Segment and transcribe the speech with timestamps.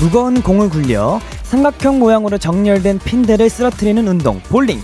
[0.00, 1.20] 무거운 공을 굴려
[1.50, 4.80] 삼각형 모양으로 정렬된 핀들을 쓰러뜨리는 운동 볼링.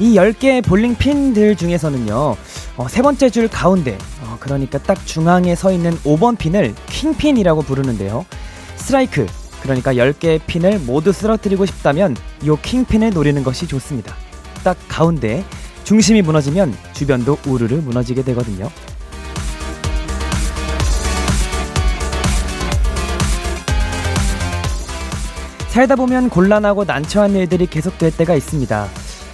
[0.00, 2.36] 이 10개의 볼링 핀들 중에서는요
[2.76, 8.26] 어, 세 번째 줄 가운데 어, 그러니까 딱 중앙에 서 있는 5번 핀을 킹핀이라고 부르는데요.
[8.74, 9.28] 스트라이크
[9.62, 14.16] 그러니까 10개의 핀을 모두 쓰러뜨리고 싶다면 이 킹핀을 노리는 것이 좋습니다.
[14.64, 15.44] 딱 가운데
[15.84, 18.70] 중심이 무너지면 주변도 우르르 무너지게 되거든요
[25.72, 28.88] 살다 보면 곤란하고 난처한 일들이 계속될 때가 있습니다.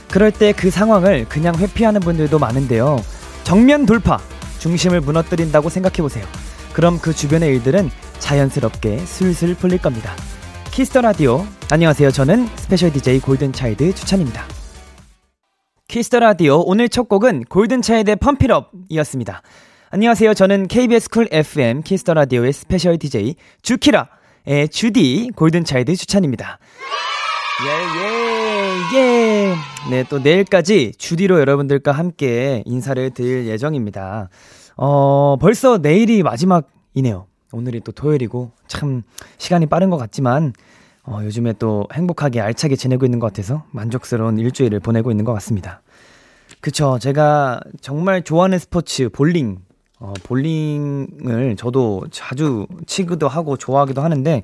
[0.08, 3.02] 그럴 때 그 상황을 그냥 회피하는 분들도 많은데요.
[3.42, 4.18] 정면 돌파,
[4.60, 6.24] 중심을 무너뜨린다고 생각해 보세요.
[6.72, 10.12] 그럼 그 주변의 일들은 자연스럽게 슬슬 풀릴 겁니다.
[10.70, 11.44] Kiss the Radio.
[11.72, 12.12] 안녕하세요.
[12.12, 14.44] 저는 special DJ 골든 차일드 주찬입니다.
[15.88, 19.42] Kiss the Radio 오늘 첫 곡은 골든 차일드 Pump It Up이었습니다.
[19.90, 20.34] 안녕하세요.
[20.34, 24.17] 저는 KBS 쿨 FM 키스터 라디오의 스페셜 DJ 주키라 예,
[24.70, 26.58] 주디 골든차이드 추천입니다.
[27.66, 29.54] 예, 예, 예.
[29.90, 34.28] 네, 또 내일까지 주디로 여러분들과 함께 인사를 드릴 예정입니다.
[34.76, 37.26] 어, 벌써 내일이 마지막이네요.
[37.52, 39.02] 오늘이 또 토요일이고, 참,
[39.38, 40.52] 시간이 빠른 것 같지만,
[41.04, 45.82] 어, 요즘에 또 행복하게 알차게 지내고 있는 것 같아서 만족스러운 일주일을 보내고 있는 것 같습니다.
[46.60, 46.98] 그쵸.
[47.00, 49.58] 제가 정말 좋아하는 스포츠, 볼링,
[50.00, 54.42] 어, 볼링을 저도 자주 치기도 하고 좋아하기도 하는데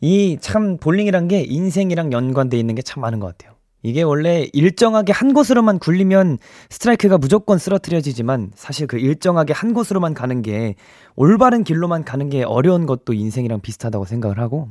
[0.00, 3.56] 이 참 볼링이란 게 인생이랑 연관돼 있는 게 참 많은 것 같아요.
[3.82, 6.38] 이게 원래 일정하게 한 곳으로만 굴리면
[6.70, 10.74] 스트라이크가 무조건 쓰러뜨려지지만 사실 그 일정하게 한 곳으로만 가는 게
[11.14, 14.68] 올바른 길로만 가는 게 어려운 것도 인생이랑 비슷하다고 생각을 하고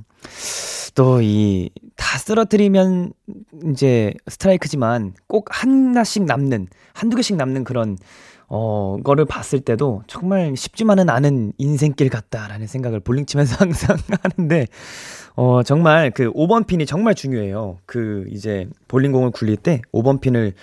[0.96, 3.12] 또 이 다 쓰러뜨리면
[3.72, 7.98] 이제 스트라이크지만 꼭 하나씩 남는 한두 개씩 남는 그런
[8.50, 14.68] 어, 거를 봤을 때도 정말 쉽지만은 않은 인생길 같다라는 생각을 볼링 치면서 항상 하는데,
[15.36, 17.78] 어, 정말 그 5번 핀이 정말 중요해요.
[17.86, 20.54] 그 이제 볼링공을 굴릴 때 5번 핀을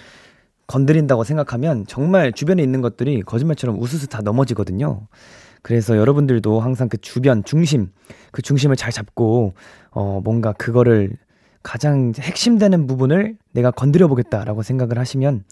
[0.66, 5.06] 건드린다고 생각하면 정말 주변에 있는 것들이 거짓말처럼 우수수 다 넘어지거든요.
[5.60, 7.90] 그래서 여러분들도 항상 그 주변 중심,
[8.32, 9.54] 그 중심을 잘 잡고,
[9.90, 11.10] 어, 뭔가 그거를
[11.62, 15.44] 가장 핵심되는 부분을 내가 건드려 보겠다라고 생각을 하시면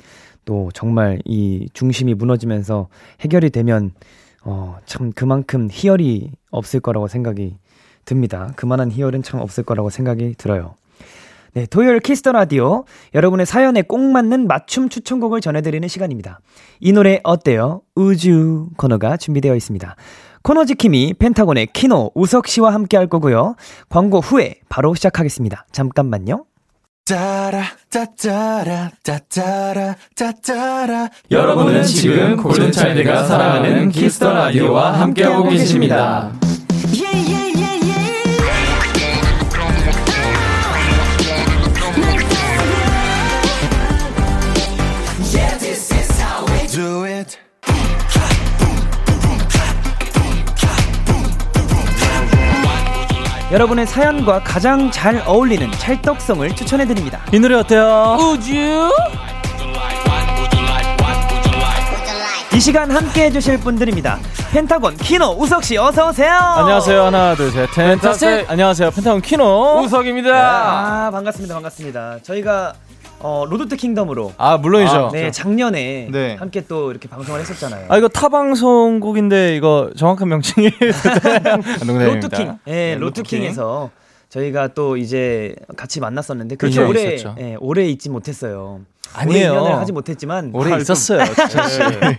[0.44, 2.88] 또 정말 이 중심이 무너지면서
[3.20, 3.92] 해결이 되면
[4.44, 7.56] 어, 참 그만큼 희열이 없을 거라고 생각이
[8.04, 8.52] 듭니다.
[8.56, 10.74] 그만한 희열은 참 없을 거라고 생각이 들어요.
[11.54, 12.84] 네, 토요일 Kiss the Radio.
[13.14, 16.40] 여러분의 사연에 꼭 맞는 맞춤 추천곡을 전해드리는 시간입니다.
[16.80, 17.82] 이 노래 어때요?
[17.94, 19.94] 우주 코너가 준비되어 있습니다.
[20.42, 23.54] 코너 지킴이 펜타곤의 키노 우석 씨와 함께 할 거고요.
[23.90, 25.66] 광고 후에 바로 시작하겠습니다.
[25.72, 26.46] 잠깐만요.
[31.30, 36.30] 여러분은 지금 골든차일드가 사랑하는 키스터 라디오와 함께하고 계십니다.
[53.52, 57.20] 여러분의 사연과 가장 잘 어울리는 찰떡송을 추천해드립니다.
[57.34, 58.16] 이 노래 어때요?
[58.18, 58.90] 우주
[62.54, 64.18] 이 시간 함께 해주실 분들입니다.
[64.52, 66.32] 펜타곤 키노 우석 씨 어서 오세요.
[66.34, 67.04] 안녕하세요.
[67.04, 67.70] 하나, 둘, 셋.
[67.74, 68.46] 펜타스.
[68.48, 68.90] 안녕하세요.
[68.90, 69.82] 펜타곤 키노.
[69.82, 70.30] 우석입니다.
[70.34, 71.54] 아, 반갑습니다.
[71.54, 72.18] 반갑습니다.
[72.22, 72.72] 저희가
[73.22, 74.34] 어, Road to Kingdom으로.
[74.36, 74.94] 아, 물론이죠.
[74.94, 76.34] 아, 네, 작년에 네.
[76.34, 77.86] 함께 또 이렇게 방송을 했었잖아요.
[77.88, 80.70] 아, 이거 타방송국인데, 이거 정확한 명칭이.
[81.86, 82.58] 로투킹.
[82.68, 83.90] 예, 로투킹에서
[84.28, 86.88] 저희가 또 이제 같이 만났었는데 그 그렇죠.
[86.88, 87.36] 오래 있었죠.
[87.38, 88.80] 예, 오래 있지 못했어요.
[89.14, 89.50] 아니에요.
[89.50, 91.22] 오래 인연을 하지 못했지만 오래 아, 있었어요.
[91.50, 92.16] 진짜.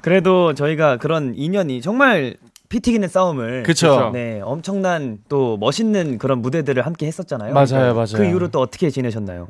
[0.00, 2.36] 그래도 저희가 그런 인연이 정말
[2.70, 4.10] 피 튀기는 싸움을 그쵸.
[4.12, 7.52] 네, 엄청난 또 멋있는 그런 무대들을 함께 했었잖아요.
[7.52, 8.14] 맞아요, 맞아요.
[8.14, 9.48] 그 이후로 또 어떻게 지내셨나요?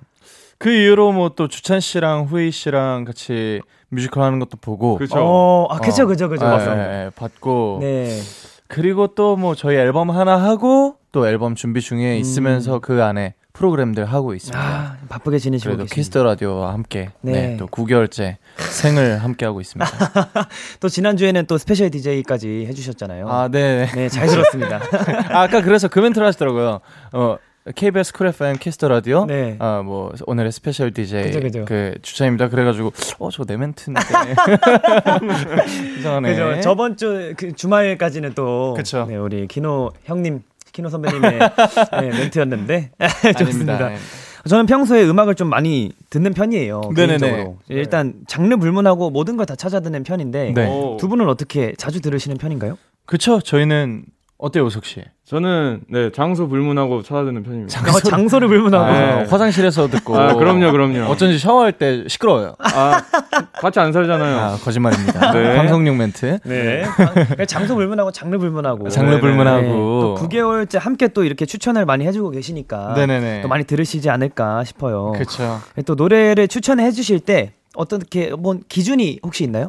[0.59, 3.61] 그 이후로 뭐 또 주찬 씨랑 후이 씨랑 같이
[3.91, 4.97] 뮤지컬 하는 것도 보고.
[4.99, 5.15] 그쵸.
[5.19, 6.07] 어, 아, 그죠, 어.
[6.07, 6.45] 그죠, 그죠.
[6.45, 6.81] 예, 맞아요.
[6.81, 7.79] 예, 예, 봤고.
[7.81, 8.21] 네.
[8.67, 14.05] 그리고 또 뭐 저희 앨범 하나 하고 또 앨범 준비 중에 있으면서 그 안에 프로그램들
[14.05, 14.59] 하고 있습니다.
[14.61, 14.65] 음.
[14.67, 15.95] 아, 바쁘게 지내시고 그래도 계십니다.
[15.95, 17.33] Kiss the Radio와 함께 네.
[17.33, 17.57] 네.
[17.57, 19.91] 또 9개월째 생을 함께 하고 있습니다.
[20.81, 23.29] 또 지난주에는 또 special DJ까지 해 주셨잖아요.
[23.29, 23.87] 아, 네.
[23.95, 24.81] 네, 잘 들었습니다.
[25.31, 26.81] 아, 아까 그래서 그 멘트를 하시더라고요.
[27.13, 27.37] 어,
[27.75, 29.27] KBS 쿨 FM Kiss the Radio.
[29.27, 29.57] 네.
[29.59, 31.65] 아, 뭐 오늘의 special DJ 그죠, 그죠.
[31.67, 32.49] 그 주찬입니다.
[32.49, 34.01] 그래 가지고 어, 저거 내 멘트인데.
[35.99, 36.31] 이상하네.
[36.35, 36.61] 그죠.
[36.61, 39.07] 저번 주 그 주말까지는 또 그쵸.
[39.09, 40.43] 네, 우리 키노 형님,
[40.73, 41.39] 키노 선배님의
[42.01, 42.91] 네, 멘트였는데
[43.39, 43.91] 좋습니다.
[44.49, 46.81] 저는 평소에 음악을 좀 많이 듣는 편이에요.
[46.95, 47.19] 네네네.
[47.19, 47.59] 개인적으로.
[47.69, 50.67] 일단 장르 불문하고 모든 걸 다 찾아 듣는 편인데 네.
[50.67, 50.97] 오.
[50.99, 52.79] 두 분은 어떻게 자주 들으시는 편인가요?
[53.05, 53.41] 그쵸.
[53.41, 54.05] 저희는
[54.41, 55.03] 어때요, 우석 씨?
[55.25, 57.81] 저는 네 장소 불문하고 찾아듣는 편입니다.
[57.81, 59.25] 어, 장소 를 불문하고 아, 네.
[59.29, 60.17] 화장실에서 듣고.
[60.17, 61.07] 아, 그럼요, 그럼요.
[61.11, 62.55] 어쩐지 샤워할 때 시끄러워요.
[62.61, 63.03] 아,
[63.55, 64.39] 같이 안 살잖아요.
[64.39, 65.33] 아, 거짓말입니다.
[65.33, 65.57] 네.
[65.57, 66.39] 방송용 멘트.
[66.45, 66.85] 네.
[67.37, 69.21] 장- 장소 불문하고 장르 불문하고 장르 네네.
[69.21, 69.61] 불문하고.
[69.67, 73.43] 네, 또 9개월째 함께 또 이렇게 추천을 많이 해주고 계시니까 네네네.
[73.43, 75.13] 또 많이 들으시지 않을까 싶어요.
[75.19, 75.61] 그쵸.
[75.85, 79.69] 또 노래를 추천해 주실 때 어떻게 뭐 기준이 혹시 있나요?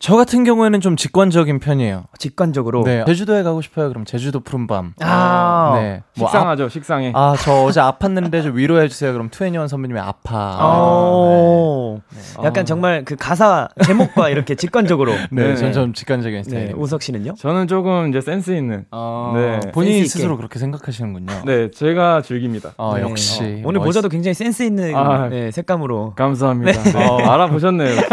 [0.00, 2.04] 저 같은 경우에는 좀 직관적인 편이에요.
[2.18, 2.84] 직관적으로.
[2.84, 3.04] 네.
[3.04, 3.88] 제주도에 가고 싶어요.
[3.88, 4.94] 그럼 제주도 푸른밤.
[5.00, 5.72] 아.
[5.74, 6.02] 네.
[6.16, 7.10] 뭐 식상하죠, 식상해.
[7.16, 9.12] 아, 저 어제 아팠는데 좀 위로해 주세요.
[9.12, 10.56] 그럼 투애니원 선배님이 아파.
[10.60, 11.98] 어.
[12.44, 12.64] 약간 아.
[12.64, 15.12] 정말 그 가사 제목과 이렇게 직관적으로.
[15.32, 15.56] 네, 네.
[15.56, 16.78] 전좀 직관적인 네, 스타일입니다.
[16.78, 17.34] 우석 씨는요?
[17.34, 18.84] 저는 조금 이제 센스 있는.
[18.92, 19.60] 아, 네.
[19.72, 20.18] 본인이 센스 있게.
[20.20, 21.42] 스스로 그렇게 생각하시는군요.
[21.44, 22.70] 네, 제가 즐깁니다.
[22.78, 23.02] 아, 네.
[23.02, 23.42] 역시.
[23.42, 25.28] 어, 오늘 멋있- 모자도 굉장히 센스 있는 아.
[25.28, 26.14] 네, 색감으로.
[26.14, 26.82] 감사합니다.
[26.84, 27.96] 네, 알아보셨네요.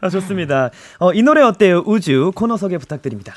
[0.00, 0.70] 아, 좋습니다.
[0.98, 1.82] 어, 이 노래 어때요?
[1.86, 3.34] 우주 코너 소개 부탁드립니다.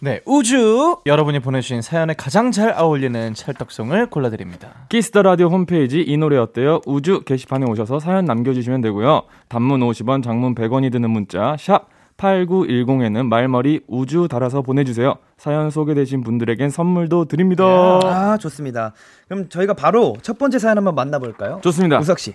[0.00, 4.86] 네, 우주 여러분이 보내주신 사연에 가장 잘 어울리는 찰떡송을 골라드립니다.
[4.90, 6.82] Kiss the Radio 홈페이지 이 노래 어때요?
[6.84, 9.22] 우주 게시판에 오셔서 사연 남겨주시면 되고요.
[9.48, 11.88] 단문 50원, 장문 100원이 드는 문자 샵
[12.18, 15.16] 8910에는 말머리 우주 달아서 보내주세요.
[15.38, 17.64] 사연 소개되신 분들에겐 선물도 드립니다.
[17.64, 18.92] 아, 좋습니다.
[19.28, 21.60] 그럼 저희가 바로 첫 번째 사연 한번 만나볼까요?
[21.62, 21.98] 좋습니다.
[21.98, 22.34] 우석 씨.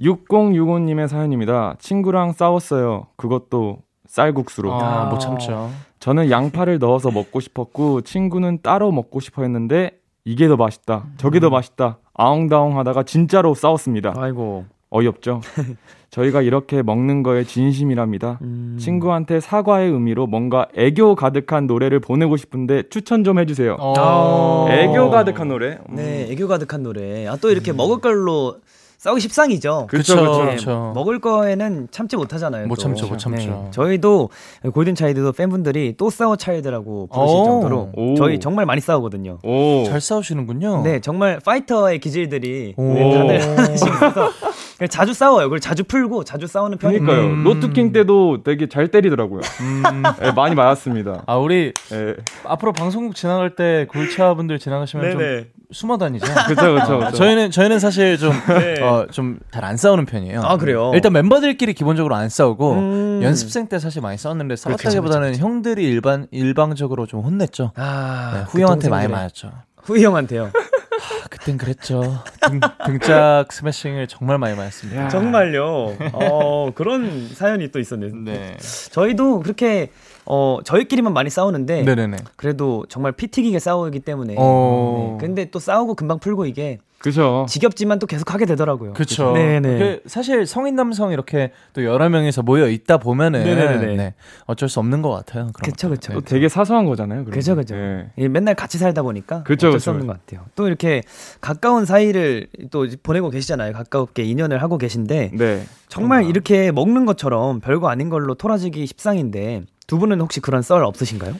[0.00, 1.76] 6065님의 사연입니다.
[1.78, 3.06] 친구랑 싸웠어요.
[3.16, 4.72] 그것도 쌀국수로.
[4.72, 5.70] 아, 못 참죠.
[5.98, 9.92] 저는 양파를 넣어서 먹고 싶었고 친구는 따로 먹고 싶어 했는데
[10.24, 11.06] 이게 더 맛있다.
[11.16, 11.98] 저게 더 맛있다.
[12.14, 14.14] 아웅다웅 하다가 진짜로 싸웠습니다.
[14.16, 14.64] 아이고.
[14.90, 15.40] 어이없죠?
[16.10, 18.38] 저희가 이렇게 먹는 거에 진심이랍니다.
[18.42, 18.76] 음.
[18.78, 23.78] 친구한테 사과의 의미로 뭔가 애교 가득한 노래를 보내고 싶은데 추천 좀 해주세요.
[23.80, 24.66] 어.
[24.68, 25.78] 애교 가득한 노래?
[25.88, 25.94] 음.
[25.94, 27.26] 네, 애교 가득한 노래.
[27.26, 28.56] 아, 또 이렇게 먹을 걸로
[29.02, 29.88] 싸우기 십상이죠.
[29.90, 29.96] 네,
[30.54, 30.92] 그쵸.
[30.94, 32.68] 먹을 거에는 참지 못하잖아요.
[32.68, 32.82] 못 또.
[32.82, 33.50] 참죠, 못 참죠.
[33.50, 34.30] 네, 저희도
[34.72, 37.44] 골든 차일드도 팬분들이 또 싸워 차일드라고 부르실 오.
[37.44, 38.14] 정도로 오.
[38.14, 39.38] 저희 정말 많이 싸우거든요.
[39.42, 39.82] 오.
[39.88, 40.82] 잘 싸우시는군요.
[40.84, 42.82] 네, 정말 파이터의 기질들이 오.
[42.94, 44.30] 네, 다들 하나씩 있어서
[44.88, 45.44] 자주 싸워요.
[45.46, 47.06] 그걸 자주 풀고 자주 싸우는 편이니까.
[47.06, 47.32] 그러니까요.
[47.34, 47.44] 음.
[47.44, 49.40] 로투킹 때도 되게 잘 때리더라고요.
[49.60, 50.02] 음.
[50.20, 51.22] 네, 많이 맞았습니다.
[51.26, 52.14] 아, 우리 네.
[52.44, 56.26] 앞으로 방송국 지나갈 때 골차분들 지나가시면 좀 숨어 다니죠.
[56.48, 57.12] 그쵸, 그쵸, 그쵸.
[57.16, 58.80] 저희는 저희는 사실 좀 네.
[58.82, 60.42] 어, 좀잘안 싸우는 편이에요.
[60.42, 60.90] 아, 그래요?
[60.94, 63.20] 일단 멤버들끼리 기본적으로 안 싸우고 음.
[63.22, 67.72] 연습생 때 사실 많이 싸웠는데 싸웠다기보다는 형들이 일반 일방적으로 좀 혼냈죠.
[67.76, 69.50] 아, 네, 그 후영한테 많이 동생들의- 맞았죠.
[69.84, 70.50] 후이 형한테요.
[71.02, 72.22] 아, 그땐 그랬죠.
[72.48, 75.04] 등, 등짝 스매싱을 정말 많이 맞았습니다.
[75.04, 75.08] 야.
[75.08, 75.96] 정말요.
[76.12, 78.10] 어, 그런 사연이 또 있었네요.
[78.14, 78.56] 네.
[78.92, 79.90] 저희도 그렇게
[80.24, 82.16] 어, 저희끼리만 많이 싸우는데 네네네.
[82.36, 84.36] 그래도 정말 피 튀기게 싸우기 때문에.
[84.38, 85.16] 어.
[85.20, 85.26] 네.
[85.26, 87.46] 근데 또 싸우고 금방 풀고 이게 그죠.
[87.48, 88.92] 지겹지만 또 계속 하게 되더라고요.
[88.92, 89.32] 그쵸.
[89.32, 89.78] 네네.
[89.78, 93.96] 그 사실 성인 남성 이렇게 또 여러 명이서 모여 있다 보면은 네네네.
[93.96, 94.14] 네,
[94.46, 95.50] 어쩔 수 없는 것 같아요.
[95.62, 95.90] 그쵸.
[95.90, 96.12] 그쵸.
[96.12, 97.24] 또 되게 사소한 거잖아요.
[97.24, 97.30] 거.
[97.32, 97.56] 그죠.
[97.56, 98.10] 네.
[98.18, 99.78] 예, 맨날 같이 살다 보니까 그쵸, 어쩔 그쵸.
[99.82, 100.46] 수 없는 것 같아요.
[100.54, 101.02] 또 이렇게
[101.40, 103.72] 가까운 사이를 또 보내고 계시잖아요.
[103.72, 105.66] 가깝게 인연을 하고 계신데 네.
[105.88, 111.34] 정말 이렇게 먹는 것처럼 별거 아닌 걸로 토라지기 십상인데 두 분은 혹시 그런 썰 없으신가요?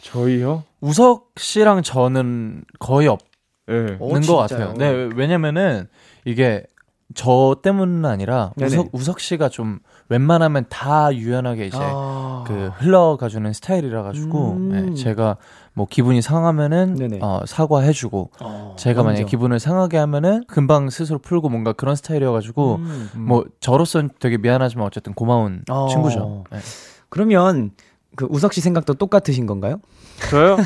[0.00, 0.64] 저희요?
[0.80, 3.20] 우석 씨랑 저는 거의 없
[3.68, 3.96] 는 네.
[4.00, 4.46] 어, 것 진짜요?
[4.46, 4.74] 같아요.
[4.74, 5.88] 네, 왜냐면은
[6.24, 6.64] 이게
[7.14, 8.66] 저 때문은 아니라 네네.
[8.74, 12.44] 우석, 우석 씨가 좀 웬만하면 다 유연하게 이제 아.
[12.46, 14.68] 그 흘러가주는 스타일이라 가지고 음.
[14.70, 15.36] 네, 제가
[15.72, 17.18] 뭐 기분이 상하면은 네네.
[17.22, 19.30] 어, 사과해주고 어, 제가 만약에 먼저.
[19.30, 23.10] 기분을 상하게 하면은 금방 스스로 풀고 뭔가 그런 스타일이어가지고 음.
[23.16, 25.88] 뭐 저로서는 되게 미안하지만 어쨌든 고마운 어.
[25.88, 26.44] 친구죠.
[26.50, 26.58] 네.
[27.08, 27.70] 그러면
[28.16, 29.80] 그 우석 씨 생각도 똑같으신 건가요?
[30.30, 30.56] 저요?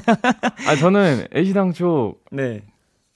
[0.67, 2.63] 아, 저는 애시당초 네.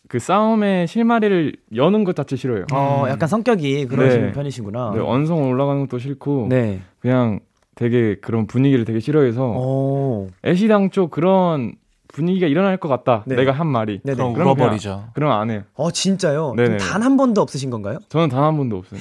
[0.09, 2.67] 그 싸움의 실마리를 여는 것 자체 싫어요.
[2.73, 4.33] 어, 약간 성격이 그러신 네.
[4.33, 4.93] 편이시구나.
[4.95, 6.81] 네, 언성 올라가는 것도 싫고 네.
[7.01, 7.41] 그냥
[7.75, 10.29] 되게 그런 분위기를 되게 싫어해서 오.
[10.45, 11.75] 애시당초 그런
[12.09, 13.25] 분위기가 일어날 것 같다.
[13.27, 13.35] 네.
[13.35, 14.01] 내가 한 말이.
[14.05, 14.17] 네네.
[14.17, 15.09] 그럼 울어버리죠.
[15.13, 15.63] 그럼 안 해요.
[15.75, 16.55] 어, 진짜요?
[16.57, 16.79] 네네.
[16.79, 17.99] 단한 번도 없으신 건가요?
[18.09, 19.01] 저는 단 한 번도 없어요.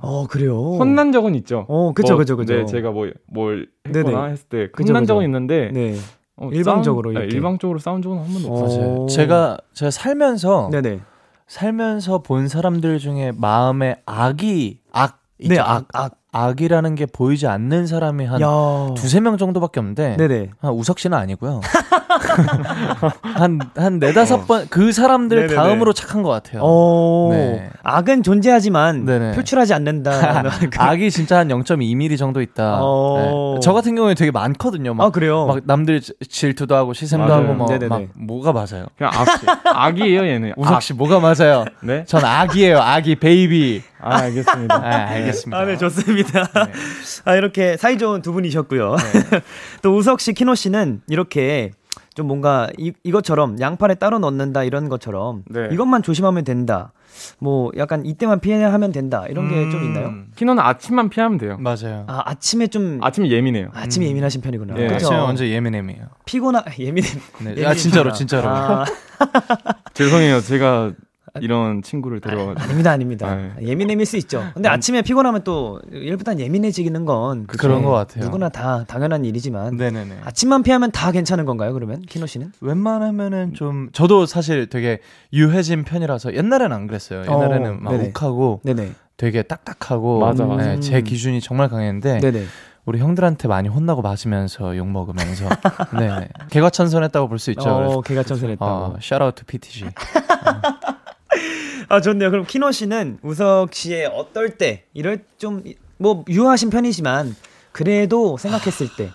[0.00, 0.56] 어, 그래요.
[0.56, 1.66] 혼난 적은 있죠.
[1.68, 2.54] 어, 그쵸, 뭐, 그쵸, 그쵸.
[2.54, 4.32] 네, 제가 뭐 뭘 했거나 네네.
[4.32, 5.14] 했을 때 그죠, 혼난 그죠.
[5.14, 5.94] 적은 있는데 네.
[6.42, 7.36] 어, 일방적으로 싸움, 네, 이렇게.
[7.36, 8.94] 일방적으로 싸운 적은 한 번도 없어요.
[8.94, 9.06] 오.
[9.06, 11.00] 제가 제가 살면서 네네.
[11.46, 15.54] 살면서 본 사람들 중에 마음에 악이 악 있죠.
[15.54, 16.16] 네, 악, 악.
[16.34, 18.46] 악이라는 게 보이지 않는 사람이 한 야.
[18.96, 20.50] 두세 명 정도밖에 없는데 네네.
[20.62, 21.60] 아, 우석 씨는 아니고요.
[23.22, 25.54] 한, 한 네다섯 번, 그 사람들 네네네.
[25.54, 26.62] 다음으로 착한 것 같아요.
[26.64, 27.28] 어.
[27.32, 27.68] 네.
[27.82, 29.32] 악은 존재하지만 네네.
[29.32, 30.42] 표출하지 않는다.
[30.78, 32.78] 악이 진짜 한 0.2mm 정도 있다.
[32.80, 33.54] 어.
[33.54, 33.60] 네.
[33.62, 34.94] 저 같은 경우에 되게 많거든요.
[34.94, 35.46] 막, 아 그래요.
[35.46, 37.42] 막 남들 지- 질투도 하고 시샘도 맞아요.
[37.44, 37.88] 하고 뭐, 네네네.
[37.88, 38.86] 막 뭐가 맞아요?
[38.96, 39.26] 그냥 악,
[39.64, 40.54] 악이에요, 얘는.
[40.56, 40.82] 우석 악.
[40.82, 41.64] 씨 뭐가 맞아요?
[41.82, 42.04] 네?
[42.06, 42.78] 전 악이에요.
[42.78, 43.82] 악이 baby.
[44.02, 44.74] 아, 알겠습니다.
[44.74, 45.58] 아, 알겠습니다.
[45.58, 46.44] 아, 네, 좋습니다.
[46.46, 46.72] 네.
[47.24, 48.96] 아, 이렇게 사이좋은 두 분이셨고요.
[49.82, 51.70] 또 우석 씨, 키노 씨는 이렇게
[52.14, 55.68] 좀 뭔가 이, 이것처럼 양팔에 따로 넣는다 이런 것처럼 네.
[55.72, 56.92] 이것만 조심하면 된다.
[57.38, 59.24] 뭐 약간 이때만 피하면 된다.
[59.28, 60.08] 이런 게좀 있나요?
[60.08, 61.56] 음, 키노는 아침만 피하면 돼요.
[61.58, 62.04] 맞아요.
[62.08, 63.68] 아, 아침에 좀 아침이 예민해요.
[63.72, 64.74] 아침에 예민하신 편이구나.
[64.78, 64.88] 예.
[64.88, 65.06] 그죠?
[65.06, 66.06] 아침에 완전 예민해이에요.
[66.24, 67.08] 피곤하 예민해.
[67.40, 67.50] 네.
[67.50, 67.66] 예민해.
[67.66, 68.48] 아 진짜로 진짜로.
[68.48, 68.84] 아,
[69.94, 70.40] 죄송해요.
[70.40, 70.92] 제가
[71.40, 72.60] 이런 친구를 데려와가지고.
[72.62, 73.26] 아닙니다, 아닙니다.
[73.28, 74.44] 아, 예민해일 수 있죠.
[74.52, 78.24] 근데 아침에 피곤하면 또 일단 예민해지는 건 그런 네, 것 같아요.
[78.24, 80.18] 누구나 다 당연한 일이지만 네네네.
[80.24, 81.72] 아침만 피하면 다 괜찮은 건가요?
[81.72, 82.52] 그러면 키노 씨는?
[82.60, 84.98] 웬만하면은 좀 저도 사실 되게
[85.32, 87.22] 유해진 편이라서 옛날에는 안 그랬어요.
[87.22, 88.08] 옛날에는 어, 막 네네.
[88.08, 88.92] 욱하고 네네.
[89.16, 90.74] 되게 딱딱하고 맞아, 맞아.
[90.74, 92.44] 네, 제 기준이 정말 강했는데 네네.
[92.84, 95.48] 우리 형들한테 많이 혼나고 맞으면서 욕 먹으면서
[95.98, 97.70] 네 개과천선했다고 볼 수 있죠.
[97.70, 98.70] 어, 개가 천선했다고.
[98.70, 99.86] 어, 샤라우트 PTG.
[101.88, 102.30] 아, 좋네요.
[102.30, 105.62] 그럼 키노 씨는 우석 씨의 어떨 때, 이럴 좀,
[105.98, 107.34] 뭐, 유하신 편이지만,
[107.72, 109.10] 그래도 생각했을 때,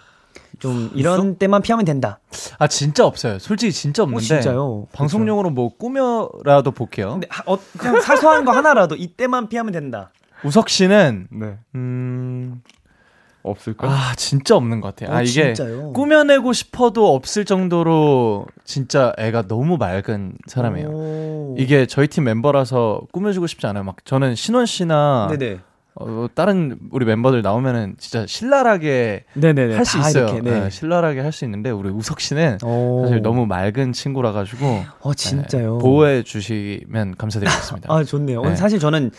[0.60, 2.20] 좀, 이런 때만 피하면 된다.
[2.58, 3.38] 아 진짜 없어요.
[3.40, 4.88] 솔직히 진짜 어, 없는데 진짜요?
[4.92, 7.12] 방송용으로 뭐 꾸며라도 볼게요.
[7.12, 10.12] 근데, 하- 어, 그냥 사소한 거 하나라도 이때만 피하면 된다.
[10.44, 11.58] 우석 씨는 네.
[11.76, 12.62] 음.
[13.50, 13.88] 없을까?
[13.90, 15.16] 아 진짜 없는 것 같아요.
[15.16, 15.94] 아 어, 이게 진짜요?
[15.94, 20.90] 꾸며내고 싶어도 없을 정도로 진짜 애가 너무 맑은 사람이에요.
[20.90, 21.56] 오.
[21.58, 23.84] 이게 저희 팀 멤버라서 꾸며주고 싶지 않아요.
[23.84, 25.60] 막 저는 신원 씨나 네네.
[26.00, 29.26] 어, 다른 우리 멤버들 나오면은 진짜 신랄하게.
[29.78, 30.24] 할수다 있어요.
[30.28, 30.60] 이렇게, 네.
[30.62, 33.04] 네, 신랄하게 할 수 있는데 우리 우석 씨는 오.
[33.06, 35.78] 사실 너무 맑은 친구라 가지고 어, 진짜요?
[35.78, 37.88] 네, 보호해 주시면 감사드리겠습니다.
[37.94, 38.42] 아, 좋네요.
[38.42, 38.48] 네.
[38.48, 39.12] 오늘 사실 저는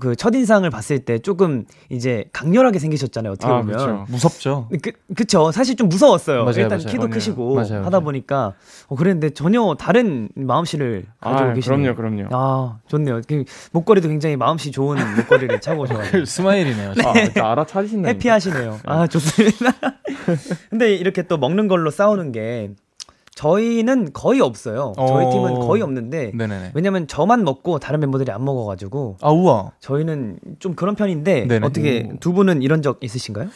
[0.00, 3.32] 그 첫 인상을 봤을 때 조금 이제 강렬하게 생기셨잖아요.
[3.32, 3.76] 어떻게 아, 보면.
[3.76, 4.06] 그렇죠.
[4.08, 4.68] 무섭죠?
[4.82, 5.50] 그, 그쵸.
[5.52, 6.44] 사실 좀 무서웠어요.
[6.44, 6.86] 맞아요, 일단 맞아요.
[6.86, 7.10] 키도 맞아요.
[7.10, 8.00] 크시고 하다.
[8.00, 8.54] 보니까
[8.88, 11.94] 어, 그랬는데 전혀 다른 마음씨를 가지고 아, 계시네요.
[11.94, 12.28] 그럼요, 그럼요.
[12.32, 13.20] 아, 좋네요.
[13.28, 16.13] 그 목걸이도 굉장히 마음씨 좋은 목걸이를 차고 오셔가지고.
[16.26, 16.94] 스마일이네요.
[17.04, 18.08] 아, 진짜 알아차리신다.
[18.10, 18.80] 해피하시네요.
[18.84, 19.72] 아, 좋습니다.
[20.70, 22.70] 근데 이렇게 또 먹는 걸로 싸우는 게
[23.34, 24.92] 저희는 거의 없어요.
[24.96, 25.30] 저희 어.
[25.30, 26.70] 팀은 거의 없는데 네네네.
[26.74, 29.72] 왜냐면 저만 먹고 다른 멤버들이 안 먹어가지고 아 우와.
[29.80, 31.66] 저희는 좀 그런 편인데 네네.
[31.66, 33.48] 어떻게 두 분은 이런 적 있으신가요?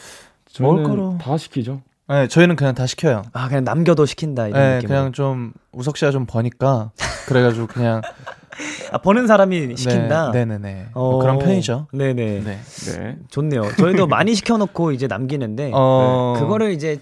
[0.59, 1.17] 먹을 저희는 거로.
[1.21, 1.81] 다 시키죠.
[2.09, 3.21] 네, 저희는 그냥 다 시켜요.
[3.31, 4.97] 아 그냥 남겨도 시킨다 이런 네, 느낌으로.
[4.97, 6.91] 그냥 좀 우석 씨가 좀 버니까
[7.27, 8.01] 그래가지고 그냥
[8.91, 10.31] 아, 버는 사람이 시킨다.
[10.31, 10.87] 네, 네네네.
[10.93, 11.87] 어, 뭐 그런 편이죠.
[11.91, 12.41] 네네.
[12.43, 12.59] 네.
[12.85, 13.17] 네.
[13.29, 13.63] 좋네요.
[13.77, 16.35] 저희도 많이 시켜놓고 이제 남기는데 어.
[16.39, 16.99] 그거를 이제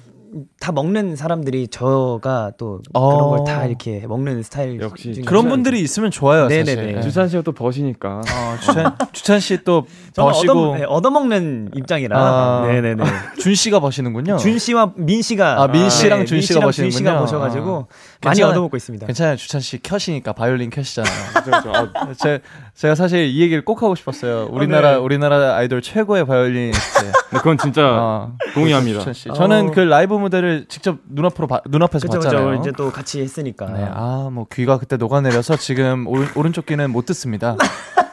[0.60, 3.16] 다 먹는 사람들이 저가 또 어.
[3.16, 5.48] 그런 걸 다 이렇게 먹는 스타일 역시 그런.
[5.50, 6.48] 분들이 있으면 좋아요.
[6.48, 6.76] 네네네.
[6.76, 6.96] 사실.
[6.96, 7.02] 네.
[7.02, 8.18] 주찬 씨가 또 버시니까.
[8.20, 12.66] 어, 주찬 주찬 씨 또 버시고 얻어, 네, 얻어먹는 입장이라 아.
[12.68, 13.04] 네네네
[13.40, 14.38] 준 씨가 버시는군요.
[14.38, 16.98] 준 씨와 민 씨가 아, 민 씨랑 네, 준민 씨가 버시는군요.
[16.98, 17.96] 씨가 버셔가지고 아.
[18.24, 18.52] 많이 괜찮아요.
[18.52, 19.06] 얻어먹고 있습니다.
[19.08, 19.36] 괜찮아요.
[19.38, 20.70] 주찬 씨 컷이니까 바이올린.
[21.44, 21.72] 그렇죠.
[21.74, 22.40] 아, 제,
[22.76, 24.48] 제가 사실 이 얘기를 꼭 하고 싶었어요.
[24.52, 24.96] 우리나라 네.
[24.98, 27.00] 우리나라 아이돌 최고의 바이올리니스트.
[27.30, 29.00] 근데 그건 진짜 아, 동의합니다.
[29.00, 29.30] 주찬 씨.
[29.34, 29.72] 저는 어.
[29.72, 32.50] 그 라이브 무대를 직접 눈앞으로 봐- 눈앞에서 그쵸 봤잖아요.
[32.52, 36.92] 그쵸 이제 또 같이 했으니까 네, 아, 뭐 귀가 그때 녹아내려서 지금 오른, 오른쪽 귀는
[36.92, 37.56] 못 듣습니다.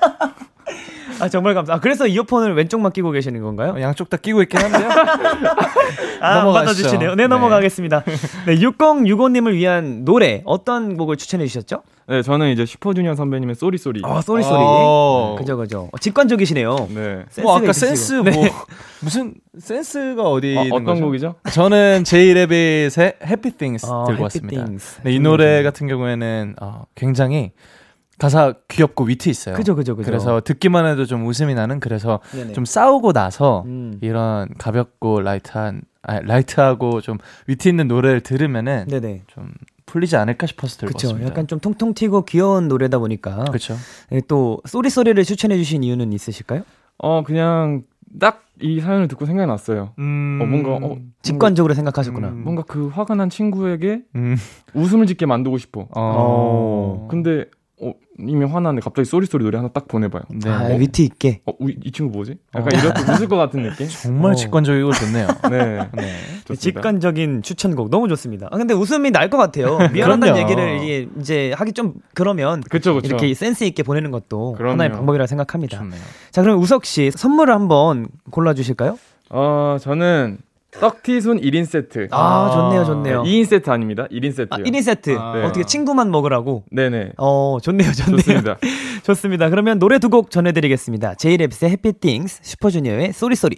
[1.21, 1.75] 아 정말 감사.
[1.75, 3.75] 아 그래서 이어폰을 왼쪽만 끼고 계시는 건가요?
[3.77, 4.89] 어, 양쪽 다 끼고 있긴 한데요.
[6.21, 6.45] 아.
[6.53, 7.11] 받아주시네요.
[7.11, 7.27] 네, 네.
[7.27, 8.05] 넘어가겠습니다.
[8.47, 11.83] 네, 6065님을 위한 노래 어떤 곡을 추천해 주셨죠?
[12.07, 14.03] 네, 저는 이제 슈퍼주니어 선배님의 Sorry Sorry.
[14.05, 14.57] 아, Sorry Sorry.
[14.59, 15.37] 어.
[15.39, 15.89] 그죠, 그죠.
[15.93, 16.89] 어, 직관적이시네요.
[16.91, 17.25] 네.
[17.43, 17.73] 뭐 아까 있으시고.
[17.73, 18.31] 센스 네.
[18.31, 18.45] 뭐
[19.01, 21.05] 무슨 센스가 어디 어, 있는 어떤 거죠?
[21.05, 21.35] 곡이죠?
[21.53, 24.65] 저는 제이레빗의 Happy Things 어, 들고 Happy 왔습니다.
[24.65, 25.01] Things.
[25.03, 27.53] 네, 이 노래 같은 경우에는 어, 굉장히
[28.19, 29.55] 가사 귀엽고 위트 있어요.
[29.55, 30.07] 그죠, 그죠, 그죠.
[30.07, 32.53] 그래서 듣기만 해도 좀 웃음이 나는 그래서 네네.
[32.53, 33.99] 좀 싸우고 나서 음.
[34.01, 39.23] 이런 가볍고 light한 아, light하고 좀 위트 있는 노래를 들으면은 네네.
[39.27, 39.53] 좀
[39.87, 41.09] 풀리지 않을까 싶어서 그쵸.
[41.09, 41.31] 왔습니다.
[41.31, 43.45] 약간 좀 통통 튀고 귀여운 노래다 보니까.
[43.45, 43.75] 그렇죠.
[44.11, 46.63] 네, 또, Sorry Sorry를 추천해 주신 이유는 있으실까요?
[46.99, 47.83] 어, 그냥
[48.21, 49.93] 딱 이 사연을 듣고 생각이 났어요.
[49.99, 50.39] 음...
[50.41, 52.29] 어, 뭔가 어, 직관적으로 생각하셨구나.
[52.29, 52.45] 음.
[52.45, 54.37] 뭔가 그 화가 난 친구에게 음.
[54.75, 55.89] 웃음을 짓게 만들고 싶어.
[55.95, 57.09] 어.
[57.11, 57.47] 근데
[57.81, 60.23] 어, 이미 화나는데 갑자기 Sorry Sorry 노래 하나 딱 보내봐요.
[60.31, 60.49] 네.
[60.49, 61.41] 아, 위트 있게.
[61.45, 62.37] 어, 이, 이 친구 뭐지?
[62.55, 63.89] 약간 이렇게 웃을 것 같은 느낌?
[63.89, 64.35] 정말 어.
[64.37, 65.27] 직관적이고 좋네요.
[65.51, 65.77] 네.
[65.93, 66.13] 네.
[66.45, 66.55] 좋습니다.
[66.61, 68.49] 직관적인 추천곡 너무 좋습니다.
[68.53, 69.79] 아, 근데 웃음이 날 것 같아요.
[69.93, 70.37] 미안하다는.
[70.41, 73.07] 얘기를 이제, 이제 하기 좀 그러면 그쵸, 그쵸.
[73.09, 74.73] 이렇게 센스 있게 보내는 것도 그럼요.
[74.75, 75.79] 하나의 방법이라 생각합니다.
[75.79, 76.01] 좋네요.
[76.31, 78.97] 자, 그럼 우석 씨 선물을 한번 골라 주실까요?
[79.31, 80.39] 어, 저는
[80.81, 82.09] 떡티순 1인 세트.
[82.11, 82.17] 아,
[82.47, 83.23] 아, 좋네요, 좋네요.
[83.23, 84.07] 2인 세트 아닙니다.
[84.11, 84.49] 1인 세트요.
[84.51, 85.17] 아, 1인 세트.
[85.19, 85.35] 아.
[85.37, 85.45] 네.
[85.45, 86.65] 어떻게 친구만 먹으라고?
[86.71, 87.13] 네네.
[87.19, 88.17] 어, 좋네요, 좋네요.
[88.19, 88.59] 좋습니다.
[89.05, 89.51] 좋습니다.
[89.51, 91.15] 그러면 노래 두 곡 전해드리겠습니다.
[91.15, 93.57] 제이레빗의 Happy Things, 슈퍼주니어의 Sorry Sorry.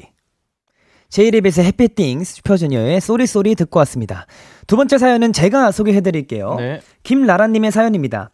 [1.09, 4.27] 제이레빗의 Happy Things, 슈퍼주니어의 Sorry Sorry 듣고 왔습니다.
[4.67, 6.55] 두 번째 사연은 제가 소개해드릴게요.
[6.59, 6.81] 네.
[7.03, 8.31] 김라라님의 사연입니다.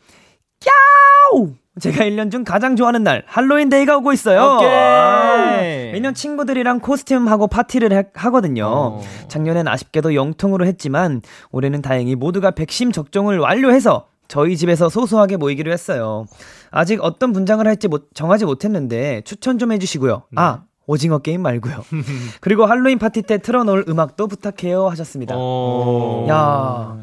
[0.67, 1.55] 야우!
[1.81, 4.57] 제가 1년 중 가장 좋아하는 날, 할로윈 데이가 오고 있어요.
[4.57, 4.69] 오케이.
[4.69, 5.57] 아,
[5.93, 8.67] 매년 친구들이랑 코스튬하고 파티를 하, 하거든요.
[8.67, 9.01] 어.
[9.29, 16.27] 작년엔 아쉽게도 영통으로 했지만, 올해는 다행히 모두가 백신 접종을 완료해서 저희 집에서 소소하게 모이기로 했어요.
[16.71, 20.25] 아직 어떤 분장을 할지 못- 정하지 못했는데, 추천 좀 해주시고요.
[20.37, 20.65] 아!
[20.87, 21.85] 오징어 게임 말고요.
[22.43, 25.35] 그리고 할로윈 파티 때 틀어놓을 음악도 부탁해요 하셨습니다.
[25.39, 26.27] 어.
[26.29, 26.97] 야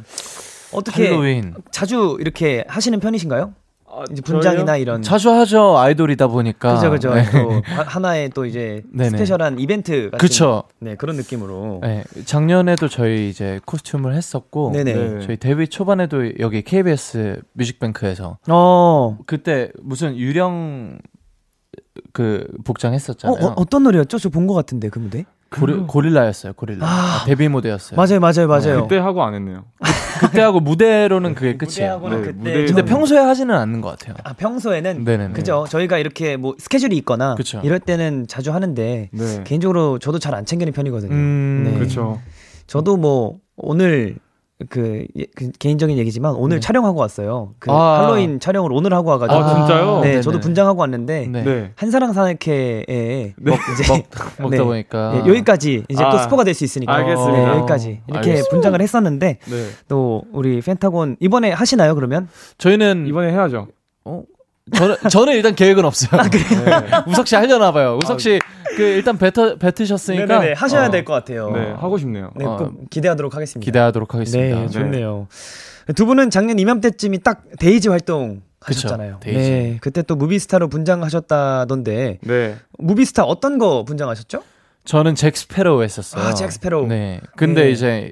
[0.73, 1.55] 어떻게 할로윈.
[1.71, 3.53] 자주 이렇게 하시는 편이신가요?
[3.99, 4.77] 아, 이제 분장이나?
[4.77, 5.77] 이런 자주 하죠.
[5.77, 6.75] 아이돌이다 보니까.
[6.75, 7.23] 그죠 그죠 네.
[7.31, 9.09] 또 하- 하나의 또 이제 네네.
[9.11, 10.63] 스페셜한 이벤트 같은 그쵸.
[10.79, 15.19] 네 그런 느낌으로 네, 작년에도 저희 이제 코스튬을 했었고 네네 네.
[15.25, 20.99] 저희 데뷔 초반에도 여기 KBS 뮤직뱅크에서 어, 그때 무슨 유령
[22.13, 23.45] 그 복장 어, 했었잖아요.
[23.45, 24.17] 어 어 떤 노래였죠?
[24.17, 26.53] 저 본 것 같은데 그 무대 고리, 고릴라였어요.
[26.53, 26.85] 고릴라.
[26.85, 27.21] 아.
[27.21, 27.97] 아, 데뷔 무대였어요.
[27.97, 29.65] 맞아요 맞아요 맞아요 그때 하고 안 했네요.
[30.19, 31.97] 그 때 하고 무대로는 그게 끝이에요.
[31.99, 34.15] 무대하고는 네, 그때 근데 평소에 하지는 않는 것 같아요.
[34.23, 35.33] 아 평소에는 네네네.
[35.33, 37.61] 그죠 저희가 이렇게 뭐 스케줄이 있거나 그쵸.
[37.63, 39.43] 이럴 때는 자주 하는데 네.
[39.45, 41.11] 개인적으로 저도 잘 안 챙기는 편이거든요.
[41.11, 41.73] 음, 네.
[41.73, 42.21] 그렇죠.
[42.67, 44.17] 저도 뭐 오늘
[44.67, 46.59] 그, 예, 그 개인적인 얘기지만 오늘 네.
[46.59, 47.53] 촬영하고 왔어요.
[47.59, 48.01] 그 아.
[48.03, 50.01] 할로윈 촬영을 오늘 하고 와가지고 아, 진짜요?
[50.01, 50.21] 네, 네네.
[50.21, 51.43] 저도 분장하고 왔는데 네.
[51.43, 51.71] 네.
[51.75, 53.33] 한사랑 사케에 네.
[53.37, 54.03] 이제
[54.39, 54.63] 먹다 네.
[54.63, 56.17] 보니까 예, 여기까지 이제 또 아.
[56.17, 57.37] 스포가 될 수 있으니까 알겠습니다.
[57.37, 58.49] 네, 여기까지 이렇게 알겠습니다.
[58.49, 59.65] 분장을 했었는데 네.
[59.87, 62.27] 또 우리 펜타곤 이번에 하시나요 그러면?
[62.57, 63.67] 저희는 이번에 해야죠.
[64.03, 64.23] 어?
[64.75, 66.21] 저는 저는 일단 계획은 없어요.
[66.21, 66.39] 네.
[67.07, 67.97] 우석 씨 하려나 봐요.
[68.03, 68.39] 우석 씨
[68.79, 71.51] 그 일단 뱉어 뱉으셨으니까 네네네 하셔야 어, 될것 같아요.
[71.51, 72.31] 네, 하고 싶네요.
[72.35, 72.55] 네, 어.
[72.57, 73.65] 꼭 기대하도록 하겠습니다.
[73.65, 74.59] 기대하도록 하겠습니다.
[74.61, 75.27] 네, 좋네요.
[75.95, 79.19] 두 분은 작년 이맘때쯤이 딱 데이지 활동 하셨잖아요.
[79.19, 79.49] 그쵸, 데이지.
[79.49, 82.55] 네, 그때 또 무비스타로 분장하셨다던데 네.
[82.77, 84.43] 무비스타 어떤 거 분장하셨죠?
[84.85, 86.23] 저는 잭 스페로우 했었어요.
[86.23, 86.87] 아, 잭 스페로우.
[86.87, 87.19] 네.
[87.35, 87.71] 근데 네.
[87.71, 88.11] 이제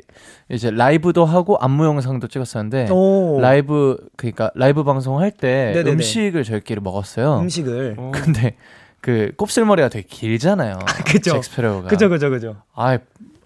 [0.50, 5.91] 이제 라이브도 하고 안무 영상도 찍었었는데 오, 라이브 그러니까 라이브 방송 할 때 네네네.
[5.91, 7.39] 음식을 저희끼리 먹었어요.
[7.39, 7.96] 음식을.
[7.98, 8.12] 어.
[8.13, 8.56] 근데
[9.02, 10.80] 그 곱슬머리가 되게 길잖아요.
[11.06, 11.32] 그죠.
[11.34, 11.88] 잭 스페로우가.
[11.88, 12.56] 그죠, 그죠, 그죠.
[12.76, 12.98] 아,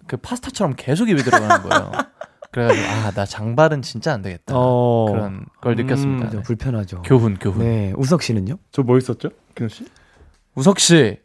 [0.08, 1.92] 그 파스타처럼 계속 입에 들어가는 거예요.
[2.52, 4.54] 그래가지고 아, 나 장발은 진짜 안 되겠다.
[4.58, 6.26] 어, 그런 걸 음, 느꼈습니다.
[6.26, 6.44] 그죠, 네.
[6.44, 7.02] 불편하죠.
[7.04, 7.60] 교훈, 교훈.
[7.60, 8.58] 네, 우석 씨는요?
[8.72, 9.30] 저 뭐 있었죠?
[9.56, 9.86] kinho 씨?
[10.56, 11.18] 우석 씨,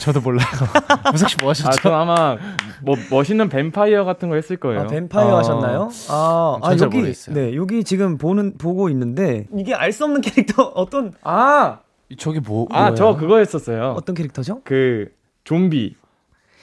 [0.00, 0.46] 저도 몰라요.
[1.14, 1.80] 우석 씨뭐 아, 하셨죠?
[1.80, 2.36] 전 아마
[2.82, 4.82] 뭐 멋있는 뱀파이어 같은 거 했을 거예요.
[4.82, 5.38] 아, 뱀파이어 아.
[5.38, 5.88] 하셨나요?
[6.10, 7.34] 아, 아 여기 모르겠어요.
[7.34, 11.78] 네, 여기 지금 보는 보고 있는데 이게 알 수 없는 캐릭터 어떤 아,
[12.18, 12.66] 저기 뭐?
[12.70, 12.94] 아?
[12.94, 13.94] 저 그거 했었어요.
[13.96, 14.60] 어떤 캐릭터죠?
[14.64, 15.12] 그
[15.44, 15.96] 좀비.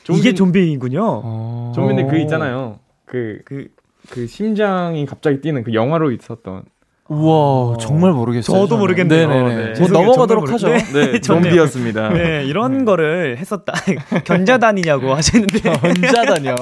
[0.09, 1.01] 이게 좀비이군요.
[1.03, 1.71] 어...
[1.75, 2.07] 좀비인데 어.
[2.07, 2.79] 그 있잖아요.
[3.05, 3.67] 그그
[4.09, 6.63] 그 심장이 갑자기 뛰는 그 영화로 있었던.
[7.09, 8.67] 우와, 정말 모르겠어요.
[8.67, 8.77] 저도.
[8.77, 9.29] 모르겠네요.
[9.29, 9.73] 네네네.
[9.73, 9.79] 네.
[9.79, 9.87] 뭐.
[9.87, 10.67] 넘어가도록 하죠.
[10.67, 10.81] 네,
[11.21, 11.21] 좋네요.
[11.21, 12.09] 좀비였습니다.
[12.09, 13.73] 네, 이런 거를 했었다.
[14.25, 15.69] 견자단이냐고 하시는데.
[15.79, 16.55] 혼자다녀.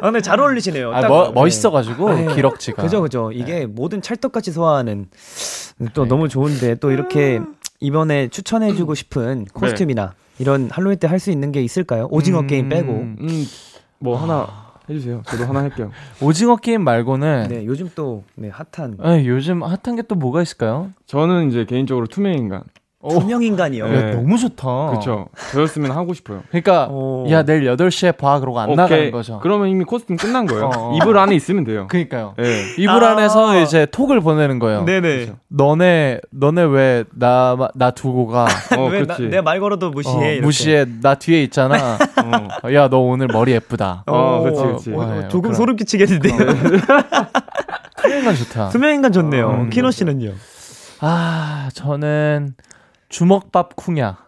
[0.00, 0.92] 근데 잘 어울리시네요.
[0.92, 1.32] 아, 딱- 뭐, 네.
[1.34, 2.34] 멋있어가지고 네.
[2.34, 2.82] 기럭지가.
[2.82, 3.30] 그죠, 그죠.
[3.32, 5.06] 이게 모든 찰떡같이 소화하는
[5.94, 6.08] 또 네.
[6.08, 7.40] 너무 좋은데 또 이렇게
[7.80, 12.08] 이번에 추천해주고 싶은 코스튬이나 이런 할로윈 때 할 수 있는 게 있을까요?
[12.10, 12.92] 오징어 음, 게임 빼고.
[12.92, 13.44] 음,
[13.98, 14.46] 뭐 하나
[14.88, 15.22] 해주세요.
[15.26, 15.90] 저도 하나 할게요.
[16.22, 20.90] 오징어 게임 말고는 네, 요즘 또 네, 핫한 네, 요즘 핫한 게 또 뭐가 있을까요?
[21.06, 22.62] 저는 이제 개인적으로 투명 인간.
[23.08, 23.88] 투명 인간이요.
[23.88, 23.96] 네.
[24.10, 24.88] 야, 너무 좋다.
[24.88, 25.28] 그렇죠.
[25.52, 26.42] 저였으면 하고 싶어요.
[26.48, 27.30] 그러니까 오.
[27.30, 29.38] 야 내일 8시에 봐 그러고 안 나가는 거죠.
[29.40, 30.64] 그러면 이미 코스튬 끝난 거예요.
[30.66, 30.96] 어, 어.
[30.96, 31.86] 이불 안에 있으면 돼요.
[31.88, 32.34] 그러니까요.
[32.36, 32.44] 네.
[32.76, 33.12] 이불 아.
[33.12, 34.84] 안에서 이제 톡을 보내는 거예요.
[34.84, 35.32] 네네.
[35.46, 38.46] 너네 너네 왜 나 나 두고 가?
[38.76, 39.22] 어, 왜 나, 그렇지.
[39.28, 40.38] 내가 말 걸어도 무시해.
[40.38, 40.42] 어.
[40.42, 40.84] 무시해.
[41.00, 41.76] 나 뒤에 있잖아.
[42.64, 42.72] 어.
[42.72, 44.02] 야너 오늘 머리 예쁘다.
[44.06, 44.92] 어, 그치, 그치.
[44.92, 45.54] 어, 네, 조금 그럼.
[45.54, 46.28] 소름 끼치겠는데.
[48.02, 48.68] 투명인간 좋다.
[48.70, 49.50] 투명 인간 좋네요.
[49.50, 50.32] 음, 키노 씨는요?
[51.00, 52.54] 아 저는
[53.08, 54.18] 주먹밥 쿵야.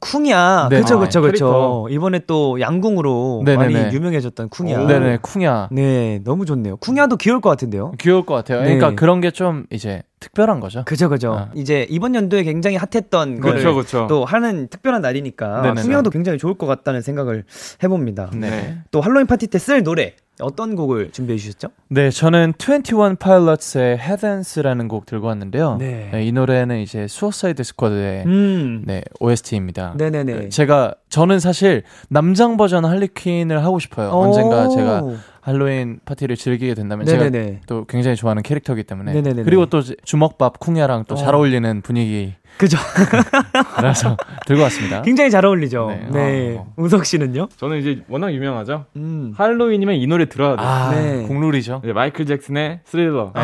[0.00, 0.66] 쿵야.
[0.70, 0.80] 네.
[0.80, 1.86] 그쵸, 아, 그쵸, 그쵸.
[1.88, 3.72] 이번에 또 양궁으로 네네네.
[3.84, 4.80] 많이 유명해졌던 쿵야.
[4.82, 4.86] 오.
[4.88, 5.68] 네네 쿵야.
[5.70, 6.76] 네, 너무 좋네요.
[6.78, 7.92] 쿵야도 귀여울 것 같은데요.
[8.00, 8.62] 귀여울 것 같아요.
[8.62, 8.74] 네.
[8.74, 10.82] 그러니까 그런 게 좀 이제 특별한 거죠.
[10.84, 11.32] 그죠, 그죠.
[11.34, 11.50] 아.
[11.54, 14.06] 이제 이번 연도에 굉장히 핫했던 그렇죠, 그렇죠.
[14.08, 15.82] 또 하는 특별한 날이니까 네네네.
[15.82, 17.44] 쿵야도 굉장히 좋을 것 같다는 생각을
[17.82, 18.30] 해봅니다.
[18.34, 18.78] 네.
[18.90, 21.68] 또 할로윈 파티 때 쓸 노래 어떤 곡을 준비해 주셨죠?
[21.88, 25.76] 네, 저는 21 Pilots의 Heathens라는 곡 들고 왔는데요.
[25.78, 26.10] 네.
[26.24, 28.82] 이 노래는 이제 Suicide Squad의 음.
[28.84, 29.94] 네, OST입니다.
[29.96, 30.48] 네네네.
[30.48, 34.10] 제가 저는 사실 남장 버전 할리퀸을 하고 싶어요.
[34.10, 35.02] 언젠가 제가
[35.44, 37.60] 할로윈 파티를 즐기게 된다면 제가 네네네.
[37.66, 39.42] 또 굉장히 좋아하는 캐릭터이기 때문에 네네네네.
[39.44, 41.38] 그리고 또 주먹밥 쿵야랑 또잘 어.
[41.38, 42.78] 어울리는 분위기라서 그죠.
[44.46, 45.02] 들고 왔습니다.
[45.02, 45.88] 굉장히 잘 어울리죠.
[45.88, 46.08] 네.
[46.10, 46.56] 네.
[46.58, 46.72] 어.
[46.78, 47.48] 우석 씨는요?
[47.58, 48.86] 저는 이제 워낙 유명하죠.
[48.96, 49.34] 음.
[49.36, 50.66] 할로윈이면 이 노래 들어야 돼요.
[50.66, 51.26] 아, 네.
[51.26, 51.82] 국룰이죠.
[51.84, 53.32] 이제 마이클 잭슨의 스릴러.
[53.34, 53.42] 네.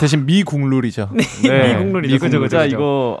[0.00, 1.10] 대신 미 국룰이죠.
[1.42, 1.78] 네.
[1.78, 2.18] 미국룰이죠.
[2.18, 2.64] 그죠, 그죠, 그죠.
[2.76, 3.20] 이거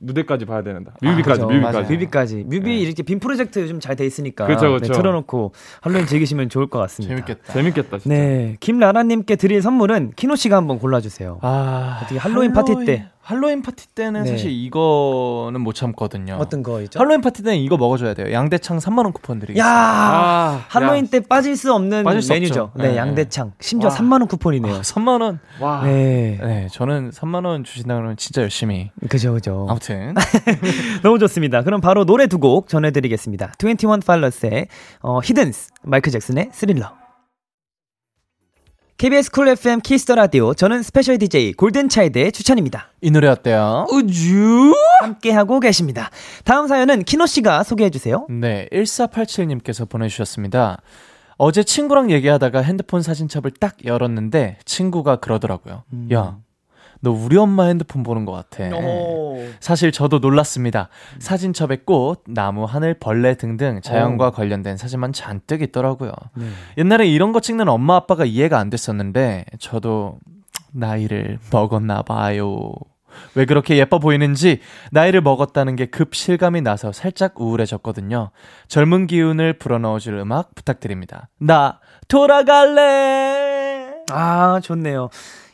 [0.00, 0.92] 무대까지 봐야 된다.
[1.02, 1.46] 뮤비까지, 그죠.
[1.46, 1.76] 뮤비까지.
[1.78, 1.90] 맞아요.
[1.90, 2.44] 뮤비까지.
[2.46, 2.76] 뮤비 네.
[2.78, 4.46] 이렇게 빔 프로젝트 요즘 잘 돼 있으니까.
[4.46, 4.92] 그쵸, 그쵸.
[4.92, 7.14] 네, 틀어놓고 할로윈 즐기시면 좋을 것 같습니다.
[7.16, 7.52] 재밌겠다.
[7.52, 8.16] 재밌겠다, 진짜.
[8.16, 8.56] 네.
[8.60, 11.38] 김라라님께 드릴 선물은 키노 씨가 한번 골라주세요.
[11.42, 13.08] 아, 어떻게 할로윈 파티 때.
[13.28, 14.30] 할로윈 파티 때는 네.
[14.30, 16.36] 사실 이거는 못 참거든요.
[16.40, 16.98] 어떤 거있죠?
[16.98, 18.32] 할로윈 파티 때는 이거 먹어줘야 돼요.
[18.32, 19.68] 양대창 3만 원 쿠폰 드리겠습니다.
[19.68, 21.08] 야 아, 할로윈 야.
[21.10, 22.70] 때 빠질 수 없는 빠질 수 메뉴죠.
[22.74, 22.96] 네, 네.
[22.96, 23.52] 양대창.
[23.60, 23.94] 심지어 와.
[23.94, 24.76] 3만 원 쿠폰이네요.
[24.76, 25.40] 아, 3만 원.
[25.60, 25.82] 와.
[25.84, 26.38] 네.
[26.40, 28.90] 네, 저는 3만 원 주신다 그러면 진짜 열심히.
[29.10, 29.66] 그죠, 그죠.
[29.68, 30.14] 아무튼
[31.02, 31.62] 너무 좋습니다.
[31.62, 33.52] 그럼 바로 노래 두 곡 전해드리겠습니다.
[33.62, 34.68] 21 Pilots의
[35.02, 36.97] 어, Heathens, 마이클 잭슨의 스릴러.
[38.98, 40.54] KBS Cool FM Kiss the 라디오.
[40.54, 42.88] 저는 스페셜 DJ 골든차이드의 주찬입니다.
[43.00, 43.86] 이 노래 어때요?
[43.92, 46.10] 우주 함께 하고 계십니다.
[46.44, 48.26] 다음 사연은 키노 씨가 소개해 주세요.
[48.28, 50.82] 네, 1487님께서 보내 주셨습니다.
[51.36, 55.84] 어제 친구랑 얘기하다가 핸드폰 사진첩을 딱 열었는데 친구가 그러더라고요.
[55.92, 56.08] 음.
[56.12, 56.36] 야,
[57.00, 58.64] 너 우리 엄마 핸드폰 보는 것 같아.
[59.60, 60.88] 사실 저도 놀랐습니다.
[61.18, 66.12] 사진첩에 꽃, 나무, 하늘, 벌레 등등 자연과 관련된 사진만 잔뜩 있더라고요.
[66.36, 66.46] 네.
[66.78, 70.18] 옛날에 이런 거 찍는 엄마 아빠가 이해가 안 됐었는데 저도
[70.72, 72.72] 나이를 먹었나 봐요.
[73.34, 74.60] 왜 그렇게 예뻐 보이는지
[74.92, 78.30] 나이를 먹었다는 게 급 실감이 나서 살짝 우울해졌거든요.
[78.68, 81.28] 젊은 기운을 불어넣어줄 음악 부탁드립니다.
[81.38, 83.92] 나 돌아갈래.
[84.10, 85.08] 아, 좋네요.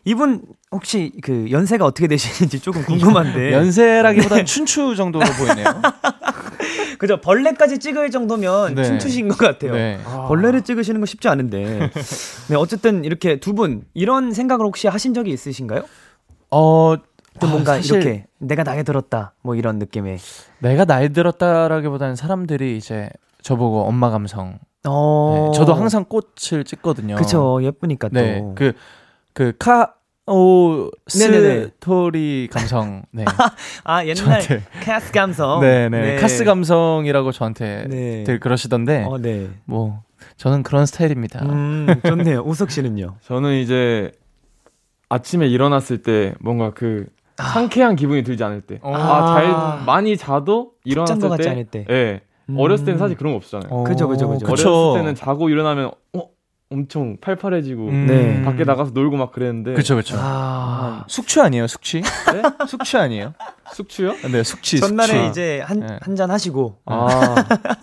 [0.04, 3.52] 이분 혹시 그 연세가 어떻게 되시는지 조금 궁금한데.
[3.54, 5.66] 연세라기보다는 춘추 정도로 보이네요.
[6.98, 7.20] 그죠?
[7.20, 8.84] 벌레까지 찍을 정도면 네.
[8.84, 9.72] 춘추신 것 같아요.
[9.72, 9.98] 네.
[10.28, 11.90] 벌레를 찍으시는 거 쉽지 않은데.
[12.48, 15.84] 네, 어쨌든 이렇게 두 분 이런 생각을 혹시 하신 적이 있으신가요?
[16.50, 16.94] 어,
[17.40, 20.18] 좀 아, 뭔가 사실 이렇게 내가 나이 들었다 뭐 이런 느낌의.
[20.58, 23.10] 내가 나이 들었다라기보다는 사람들이 이제
[23.42, 24.58] 저보고 엄마 감성.
[24.86, 25.50] 어.
[25.52, 27.16] 네, 저도 항상 꽃을 찍거든요.
[27.16, 28.14] 그쵸 예쁘니까 또.
[28.14, 28.72] 네, 그,
[29.34, 29.94] 그, 카,
[30.26, 31.64] 오, 네네네.
[31.64, 33.02] 스토리 감성.
[33.10, 33.24] 네.
[33.84, 34.62] 아 옛날 저한테.
[34.82, 35.60] 카스 감성.
[35.60, 36.16] 네 네.
[36.16, 38.24] 카스 감성이라고 저한테 네.
[38.24, 39.50] 늘 그러시던데, 어, 네.
[39.66, 40.02] 뭐,
[40.38, 41.44] 저는 그런 스타일입니다.
[41.44, 42.40] 음, 좋네요.
[42.40, 43.16] 우석 씨는요?
[43.26, 44.12] 저는 이제
[45.10, 48.78] 아침에 일어났을 때 뭔가 그 상쾌한 기분이 들지 않을 때.
[48.82, 48.94] 어.
[48.94, 51.50] 아, 잘, 많이 자도 일어났을 때.
[51.50, 51.84] 않을 때.
[51.90, 52.20] 예.
[52.48, 52.58] 음.
[52.58, 53.70] 어렸을 때는 사실 그런 거 없잖아요.
[53.70, 54.46] 어, 그죠, 그죠, 그죠.
[54.46, 54.70] 그쵸.
[54.70, 56.33] 어렸을 때는 자고 일어나면, 어?
[56.70, 58.06] 엄청 팔팔해지고, 음.
[58.06, 58.42] 네.
[58.42, 59.74] 밖에 나가서 놀고 막 그랬는데.
[59.74, 60.16] 그쵸, 그쵸.
[60.18, 61.04] 아.
[61.08, 62.00] 숙취 아니에요, 숙취?
[62.02, 62.42] 네?
[62.66, 63.34] 숙취 아니에요?
[63.72, 64.14] 숙취요?
[64.32, 65.28] 네, 숙취, 전날에 숙취.
[65.30, 65.98] 이제 한 네.
[66.00, 66.78] 한잔 하시고.
[66.86, 67.34] 아,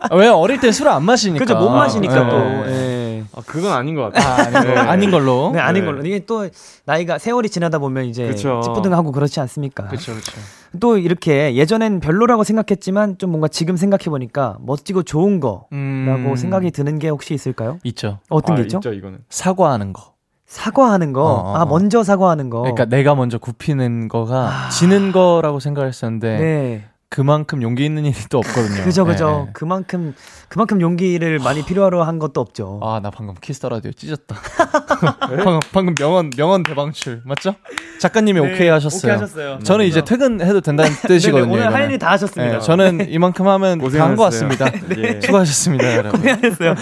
[0.09, 1.45] 아, 왜 어릴 때 술을 안 마시니까.
[1.45, 2.29] 그죠 못 마시니까 네.
[2.29, 2.37] 또.
[2.65, 3.00] 네.
[3.21, 3.25] 예.
[3.35, 4.27] 아, 그건 아닌 것 같아요.
[4.27, 4.73] 아, 아닌, 걸로.
[4.73, 4.79] 네.
[4.79, 5.51] 아닌 걸로.
[5.53, 5.91] 네, 아닌 네.
[5.91, 6.05] 걸로.
[6.05, 6.47] 이게 또
[6.85, 8.61] 나이가 세월이 지나다 보면 이제 그쵸.
[8.63, 9.87] 찌뿌둥하고 그렇지 않습니까?
[9.87, 10.31] 그쵸, 그쵸.
[10.79, 16.71] 또 이렇게 예전엔 별로라고 생각했지만 좀 뭔가 지금 생각해 보니까 멋지고 좋은 거라고 음, 생각이
[16.71, 17.79] 드는 게 혹시 있을까요?
[17.83, 18.19] 있죠.
[18.29, 18.77] 어떤 아, 게 있죠?
[18.77, 19.19] 있죠, 이거는.
[19.29, 20.11] 사과하는 거.
[20.45, 21.23] 사과하는 거.
[21.23, 21.65] 어, 어, 아, 어.
[21.65, 22.61] 먼저 사과하는 거.
[22.61, 24.69] 그러니까 내가 먼저 굽히는 거가 아.
[24.69, 26.83] 지는 거라고 생각했었는데 네.
[27.11, 28.83] 그만큼 용기 있는 일이 또 없거든요.
[28.85, 29.43] 그죠, 그죠.
[29.47, 29.51] 네.
[29.53, 30.15] 그만큼,
[30.47, 32.79] 그만큼 용기를 많이 필요로 한 것도 없죠.
[32.81, 34.37] 아, 나 방금 Kiss the 라디오 찢었다.
[35.19, 37.21] 방금, 방금 명언, 명언 대방출.
[37.25, 37.55] 맞죠?
[37.99, 38.99] 작가님이 네, 오케이 하셨어요.
[38.99, 39.59] 오케이 하셨어요.
[39.61, 41.47] 저는 이제 퇴근해도 된다는 뜻이거든요.
[41.51, 41.83] 네네, 오늘 할.
[41.89, 42.59] 일이 다 하셨습니다.
[42.59, 44.71] 네, 저는 이만큼 하면 다 한 것 같습니다.
[44.97, 45.19] 예.
[45.21, 46.21] 수고하셨습니다, 여러분.
[46.21, 46.75] 고생하셨어요.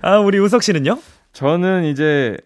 [0.00, 0.98] 아, 우리 우석 씨는요?
[1.34, 2.38] 저는 이제,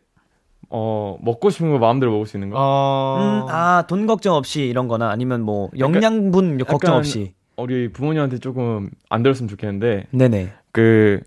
[0.71, 2.57] 어, 먹고 싶은 거 마음대로 먹을 수 있는 거.
[2.59, 3.19] 어...
[3.47, 7.33] 음, 아, 돈 걱정 없이 이런 거나 아니면 뭐 영양분 걱정 약간- 없이.
[7.57, 10.53] 우리 부모님한테 조금 안 들었으면 좋겠는데, 네네.
[10.71, 11.21] 그,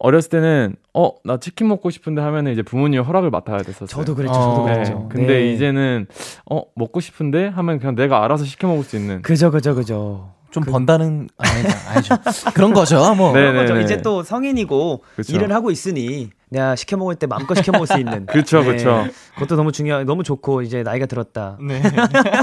[0.00, 3.86] 어렸을 때는, 어, 나 치킨 먹고 싶은데 하면은 이제 부모님 허락을 맡아야 됐었어요.
[3.86, 4.72] 저도 그랬죠, 어, 저도 네.
[4.74, 5.08] 그랬죠.
[5.08, 5.52] 근데 네.
[5.52, 6.06] 이제는,
[6.50, 9.22] 어, 먹고 싶은데 하면 그냥 내가 알아서 시켜 먹을 수 있는.
[9.22, 10.30] 그죠, 그죠, 그죠.
[10.50, 12.16] 좀 번다는, 아니죠, 아니죠.
[12.54, 13.32] 그런 거죠, 뭐.
[13.32, 13.40] 네.
[13.40, 13.74] 그런 거죠.
[13.74, 13.84] 네네.
[13.84, 15.32] 이제 또 성인이고 그쵸.
[15.36, 18.26] 일을 하고 있으니 내가 시켜 먹을 때 마음껏 시켜 먹을 수 있는.
[18.26, 19.06] 그쵸, 그쵸.
[19.34, 21.58] 그것도 너무 중요, 너무 좋고 이제 나이가 들었다.
[21.60, 21.82] 네.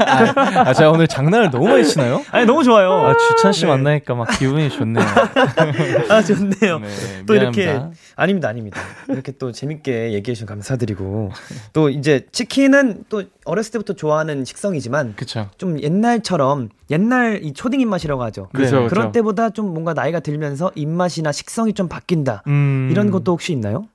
[0.06, 2.24] 아, 아, 제가 오늘 장난을 너무 많이 치나요?
[2.32, 2.92] 아니 너무 좋아요.
[3.06, 3.68] 아, 주찬 씨 네.
[3.72, 5.06] 만나니까 막 기분이 좋네요.
[6.10, 6.80] 아 좋네요.
[6.80, 8.00] 네, 또 이렇게 미안합니다.
[8.16, 8.82] 아닙니다, 아닙니다.
[9.10, 11.32] 이렇게 또 재밌게 얘기해 주셔서 감사드리고
[11.74, 15.50] 또 이제 치킨은 또 어렸을 때부터 좋아하는 식성이지만 그쵸.
[15.58, 18.50] 좀 옛날처럼 옛날 이 초딩 입맛이라고 하죠.
[18.54, 18.88] 그쵸, 네.
[18.88, 19.12] 그런 그쵸.
[19.14, 22.44] 때보다 좀 뭔가 나이가 들면서 입맛이나 식성이 좀 바뀐다.
[22.48, 22.90] 음.
[22.92, 23.86] 이런 것도 혹시 있나요?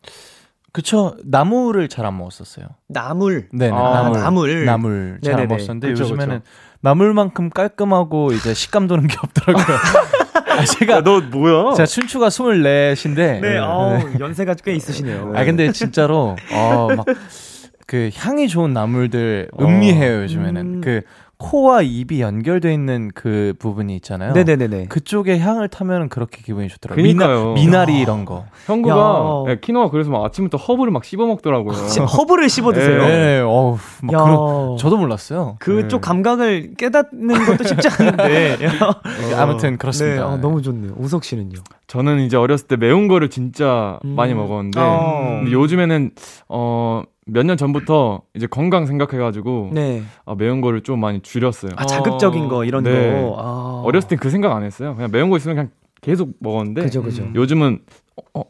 [0.73, 1.17] 그쵸.
[1.25, 2.67] 나무를 잘안 먹었었어요.
[2.89, 3.49] 나물.
[3.53, 3.73] 네네.
[3.75, 4.21] 아, 나물.
[4.21, 4.65] 나물.
[4.65, 5.49] 나물 잘 안.
[5.49, 6.51] 먹었었는데 그쵸, 요즘에는 그쵸.
[6.83, 9.77] 나물만큼 깔끔하고 이제 식감 도는 게 없더라고요.
[10.59, 11.75] 아, 제가 너 뭐야?
[11.75, 15.33] 제가 춘추가 24인데 네, 어우, 연세가 꽤 있으시네요.
[15.35, 17.05] 아 근데 진짜로 어막
[17.87, 20.81] 그 향이 좋은 나물들 음미해요 요즘에는 음.
[20.81, 21.03] 그
[21.41, 24.35] 코와 입이 연결돼 있는 그 부분이 있잖아요.
[24.35, 24.87] 네네네네.
[24.89, 27.03] 그쪽에 향을 타면 그렇게 기분이 좋더라고요.
[27.03, 27.55] 그니까요.
[27.55, 28.45] 미나, 리 이런 거.
[28.67, 28.95] 형구가
[29.49, 29.51] 야.
[29.53, 31.89] 예, 키노가 그래서 막 아침부터 허브를 막 씹어 먹더라고요.
[31.89, 32.99] 씨, 허브를 씹어 드세요.
[32.99, 33.09] 네.
[33.09, 34.23] 네, 어우, 막 야.
[34.23, 35.57] 그런 저도 몰랐어요.
[35.61, 36.07] 그쪽 네.
[36.07, 38.59] 감각을 깨닫는 것도 쉽지 않은데.
[39.35, 40.17] 아무튼 그렇습니다.
[40.17, 40.93] 네, 어, 너무 좋네요.
[40.99, 41.63] 우석 씨는요?
[41.91, 44.15] 저는 이제 어렸을 때 매운 거를 진짜 음.
[44.15, 45.41] 많이 먹었는데 어.
[45.43, 46.13] 근데 요즘에는
[46.49, 50.03] 어 몇 년 전부터 이제 건강 생각해가지고 네.
[50.27, 51.71] 아, 매운 거를 좀 많이 줄였어요.
[51.77, 53.23] 아, 자극적인 거, 이런 네.
[53.23, 53.37] 거.
[53.39, 53.83] 아.
[53.85, 54.97] 어렸을 땐 그 생각 안 했어요.
[54.97, 57.29] 그냥 매운 거 있으면 그냥 계속 먹었는데 그죠, 그죠.
[57.35, 57.81] 요즘은
[58.35, 58.43] 어,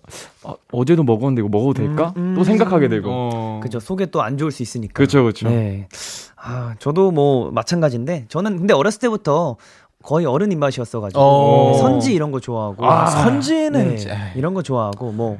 [0.45, 2.15] 어, 어제도 먹었는데 이거 먹어도 될까?
[2.17, 2.35] 음, 음.
[2.35, 3.09] 또 생각하게 되고.
[3.11, 3.61] 어.
[3.63, 3.81] 그죠.
[3.81, 4.93] 속에 또 안 좋을 수 있으니까.
[4.95, 5.51] 그렇죠, 그렇죠.
[5.51, 5.87] 네.
[6.37, 9.57] 아, 저도 뭐 마찬가지인데 저는 근데 어렸을 때부터
[10.03, 11.73] 거의 어른 입맛이었어가지고 어.
[11.73, 15.39] 네, 선지 이런 거 좋아하고 아, 선지는 네, 이런 거 좋아하고 뭐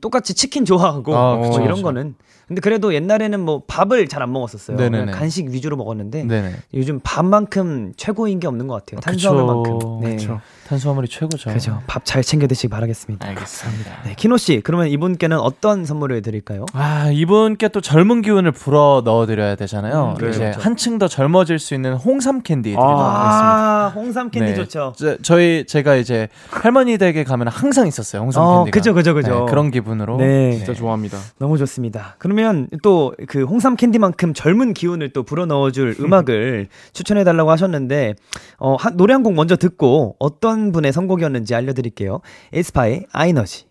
[0.00, 1.84] 똑같이 치킨 좋아하고 아, 뭐 그쵸, 이런 그쵸.
[1.84, 2.14] 거는
[2.48, 4.76] 근데 그래도 옛날에는 뭐 밥을 잘 안 먹었었어요.
[5.12, 6.52] 간식 위주로 먹었는데 네네.
[6.74, 9.00] 요즘 밥만큼 최고인 게 없는 것 같아요.
[9.00, 10.00] 탄수화물만큼.
[10.00, 10.16] 네.
[10.16, 10.40] 그쵸.
[10.72, 11.50] 탄수화물이 최고죠.
[11.52, 11.82] 그죠.
[11.86, 13.26] 밥 잘 챙겨 드시기 바라겠습니다.
[13.28, 13.90] 알겠습니다.
[14.04, 16.66] 네, 키노 씨, 그러면 이분께는 어떤 선물을 드릴까요?
[16.72, 20.16] 아, 이분께 또 젊은 기운을 불어 넣어 드려야 되잖아요.
[20.20, 20.60] 음, 이제 그렇죠.
[20.60, 23.86] 한층 더 젊어질 수 있는 홍삼 캔디 드리도록 하겠습니다.
[23.86, 24.54] 아, 홍삼 캔디 네.
[24.54, 24.92] 좋죠.
[24.96, 28.22] 저, 저희 제가 이제 할머니 댁에 가면 항상 있었어요.
[28.22, 28.74] 홍삼 어, 캔디가.
[28.78, 29.44] 그죠, 그죠, 그죠.
[29.44, 30.16] 네, 그런 기분으로.
[30.18, 30.52] 네.
[30.56, 31.18] 진짜 좋아합니다.
[31.38, 32.16] 너무 좋습니다.
[32.18, 38.14] 그러면 또 그 홍삼 캔디만큼 젊은 기운을 또 불어 넣어 줄 음악을 추천해 달라고 하셨는데
[38.58, 42.20] 어, 한, 노래 한 곡 먼저 듣고 어떤 분의 선곡이었는지 알려드릴게요.
[42.52, 43.66] 에스파의 아이너지.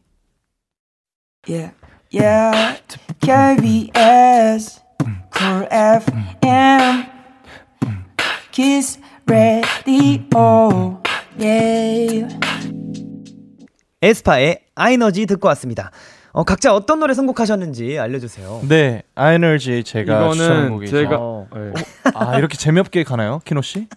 [1.47, 1.73] Yeah,
[2.13, 2.81] yeah,
[3.21, 4.81] KBS,
[5.33, 7.05] Cool FM,
[8.51, 10.99] Kiss Radio,
[11.39, 12.27] yeah.
[14.01, 15.91] 에스파의 아이너지 듣고 왔습니다.
[16.33, 18.61] 어, 각자 어떤 노래 선곡하셨는지 알려주세요.
[18.67, 20.91] 네, 아이너지 제가 이거는 곡이죠.
[20.91, 21.47] 제가 어.
[21.53, 21.71] 네.
[22.13, 23.41] 아, 이렇게 재미없게 가나요?
[23.45, 23.87] 키노 씨?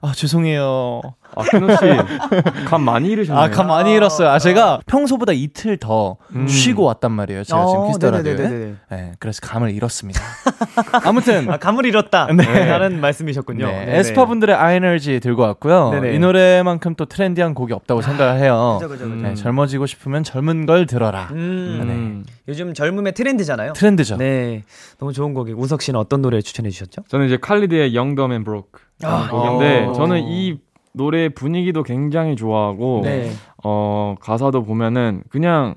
[0.00, 1.00] 아, 죄송해요.
[1.36, 1.82] 아, 키노 씨,
[2.66, 3.44] 감 많이 잃으셨네요.
[3.44, 4.28] 아, 감 많이 잃었어요.
[4.28, 6.46] 아, 제가 평소보다 이틀 더 음.
[6.46, 7.44] 쉬고 왔단 말이에요.
[7.44, 8.74] 제가 지금 어, Kiss the 라디오에.
[8.90, 10.20] 네, 그래서 감을 잃었습니다.
[11.04, 12.26] 아무튼 아, 감을 잃었다.
[12.26, 12.66] 네.
[12.66, 13.66] 라는 말씀이셨군요.
[13.66, 13.98] 네, 네네.
[13.98, 15.90] 에스파 분들의 아이너지 들고 왔고요.
[15.90, 16.14] 네네.
[16.14, 18.78] 이 노래만큼 또 트렌디한 곡이 없다고 생각을 해요.
[18.80, 19.22] 그죠, 그죠, 그죠.
[19.22, 21.28] 네, 젊어지고 싶으면 젊은 걸 들어라.
[21.32, 21.36] 음,
[21.82, 22.24] 음.
[22.48, 23.72] 요즘 젊음의 트렌드잖아요.
[23.72, 24.16] 트렌드죠.
[24.16, 24.62] 네.
[24.98, 27.02] 너무 좋은 곡이 우석 씨는 어떤 노래 추천해 주셨죠?
[27.08, 29.28] 저는 이제 칼리드의 Young, Dumb and Broke 아.
[29.30, 29.92] 곡인데 어.
[29.92, 30.58] 저는 이
[30.94, 33.30] 노래 분위기도 굉장히 좋아하고 네.
[33.64, 35.74] 어 가사도 보면은 그냥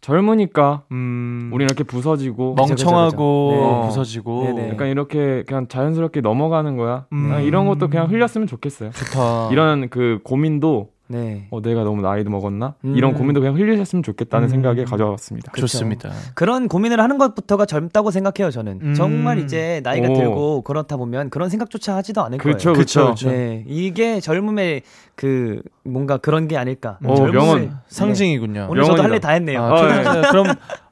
[0.00, 3.74] 젊으니까 음, 우리 이렇게 부서지고 멍- 멍청하고 그죠, 그죠.
[3.80, 3.86] 네.
[3.86, 4.68] 부서지고 네네.
[4.70, 7.06] 약간 이렇게 그냥 자연스럽게 넘어가는 거야.
[7.12, 7.24] 음.
[7.28, 8.90] 그냥 이런 것도 그냥 흘렸으면 좋겠어요.
[8.92, 9.48] 좋다.
[9.50, 11.46] 이런 그 고민도 네.
[11.50, 12.74] 어, 내가 너무 나이도 먹었나?
[12.84, 12.94] 음.
[12.96, 14.50] 이런 고민도 그냥 흘리셨으면 좋겠다는 음.
[14.50, 15.52] 생각에 가져왔습니다.
[15.52, 15.66] 그쵸.
[15.66, 16.10] 좋습니다.
[16.34, 18.80] 그런 고민을 하는 것부터가 젊다고 생각해요, 저는.
[18.82, 18.94] 음.
[18.94, 20.14] 정말 이제 나이가 오.
[20.14, 22.78] 들고 그렇다 보면 그런 생각조차 하지도 않을 그쵸, 거예요.
[22.78, 23.08] 그쵸.
[23.10, 23.30] 그쵸.
[23.30, 23.64] 네.
[23.66, 24.82] 이게 젊음의
[25.20, 26.96] 그 뭔가 그런 게 아닐까.
[27.04, 27.60] 오, 젊음을- 명언.
[27.62, 27.70] 네.
[27.88, 28.68] 상징이군요.
[28.70, 29.02] 오늘 저도.
[29.02, 29.60] 할 일 다 했네요.
[29.60, 30.46] 아, 어, 그럼, 그럼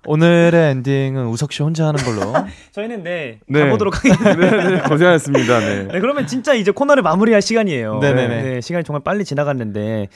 [0.05, 2.33] 오늘의 엔딩은 우석 씨 혼자 하는 걸로.
[2.73, 3.61] 저희는 네, 네.
[3.61, 4.35] 가보도록 하겠습니다.
[4.35, 5.61] 네, 네, 고생하셨습니다.
[5.61, 5.85] 네.
[5.93, 8.01] 네, 그러면 진짜 이제 코너를 마무리할 시간이에요.
[8.01, 8.43] 네네네.
[8.43, 10.09] 네, 시간이 정말 빨리 지나갔는데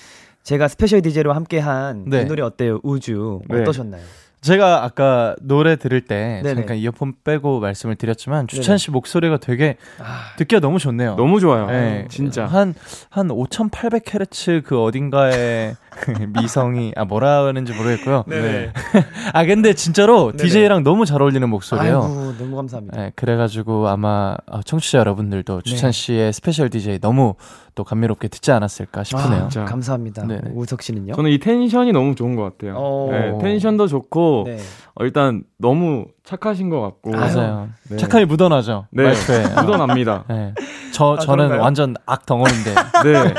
[0.43, 2.23] 제가 스페셜 DJ로 함께한 네.
[2.23, 2.81] 이 노래 어때요?
[2.83, 3.61] 우주 네.
[3.61, 4.03] 어떠셨나요?
[4.41, 6.55] 제가 아까 노래 들을 때 네네.
[6.55, 11.17] 잠깐 이어폰 빼고 말씀을 드렸지만 주찬 씨 목소리가 되게 아, 듣기가 너무 좋네요.
[11.17, 11.67] 너무 좋아요.
[11.67, 12.47] 네, 진짜.
[12.47, 12.75] 한,
[13.11, 15.75] 한 5,800헤르츠 그 어딘가에
[16.41, 18.25] 미성이, 아, 뭐라 하는지 모르겠고요.
[18.27, 18.73] 네네.
[19.35, 20.43] 아, 근데 진짜로 네네.
[20.43, 22.03] DJ랑 너무 잘 어울리는 목소리예요.
[22.03, 22.97] 아이고, 너무 감사합니다.
[22.97, 25.71] 네, 그래가지고 아마 어, 청취자 여러분들도 네.
[25.71, 27.35] 주찬 씨의 스페셜 DJ 너무
[27.81, 29.49] 또 감미롭게 듣지 않았을까 싶으네요.
[29.57, 29.65] 아.
[29.65, 30.27] 감사합니다.
[30.27, 30.51] 네네.
[30.55, 31.15] 우석 씨는요?
[31.15, 32.75] 저는 이 텐션이 너무 좋은 것 같아요.
[32.77, 33.09] 어.
[33.11, 34.59] 네, 텐션도 좋고 네.
[35.01, 37.71] 어, 일단 너무 착하신 것 같고 맞아요.
[37.89, 37.97] 네.
[37.97, 38.87] 착함이 묻어나죠.
[38.91, 39.05] 네.
[39.05, 39.43] 말투에.
[39.65, 40.25] 묻어납니다.
[40.29, 40.55] 네.
[40.93, 41.61] 저, 아, 저는 그런가요?
[41.63, 42.75] 완전 악 덩어리인데.
[43.05, 43.35] 네.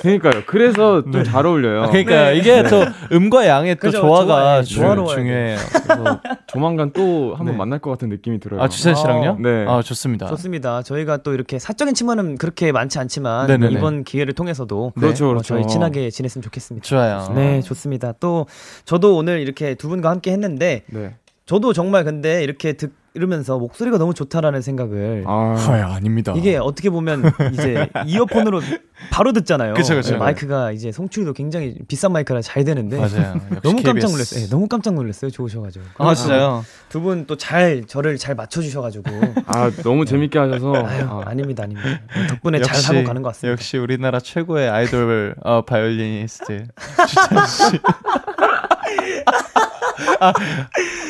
[0.00, 0.42] 그러니까요.
[0.46, 1.86] 그래서 좀 잘 어울려요.
[1.90, 2.36] 그러니까 네.
[2.38, 5.58] 이게 또 음과 양의 또 그죠, 조화가 조화, 네, 주- 조화로워야 중요해요.
[5.84, 7.58] 그래서 조만간 또 한번 네.
[7.58, 8.60] 만날 것 같은 느낌이 들어요.
[8.60, 9.36] 아, 주찬 씨랑요?
[9.40, 9.64] 네.
[9.68, 10.26] 아, 좋습니다.
[10.26, 10.82] 좋습니다.
[10.82, 13.72] 저희가 또 이렇게 사적인 친분은 그렇게 많지 않지만 네네네.
[13.72, 15.54] 이번 기회를 통해서도 그렇죠, 뭐 그렇죠.
[15.54, 16.84] 저희 친하게 지냈으면 좋겠습니다.
[16.84, 17.32] 좋아요.
[17.36, 18.12] 네, 좋습니다.
[18.18, 18.46] 또
[18.84, 21.03] 저도 오늘 이렇게 두 분과 함께 했는데 네.
[21.46, 26.32] 저도 정말 근데 이렇게 듣 이러면서 목소리가 너무 좋다라는 생각을 아, 아, 아닙니다.
[26.36, 28.60] 이게 어떻게 보면 이제 이어폰으로
[29.12, 29.74] 바로 듣잖아요.
[29.74, 30.14] 그쵸, 그쵸.
[30.14, 32.96] 네, 마이크가 이제 송출도 굉장히 비싼 마이크라 잘 되는데
[33.62, 34.10] 너무 깜짝.
[34.10, 34.40] 놀랐어요.
[34.40, 35.30] 네, 너무 깜짝 놀랐어요.
[35.30, 35.84] 좋으셔가지고.
[35.98, 36.64] 아, 진짜요?
[36.88, 39.04] 두 분 또 잘 저를 잘 맞춰주셔가지고.
[39.46, 40.74] 아, 너무 재밌게 하셔서.
[40.74, 42.00] 아유, 아, 아닙니다, 아닙니다.
[42.30, 43.52] 덕분에 역시, 잘 하고 가는 것 같습니다.
[43.52, 46.66] 역시 우리나라 최고의 아이돌 어, 바이올리니스트
[47.06, 47.78] 주찬 씨.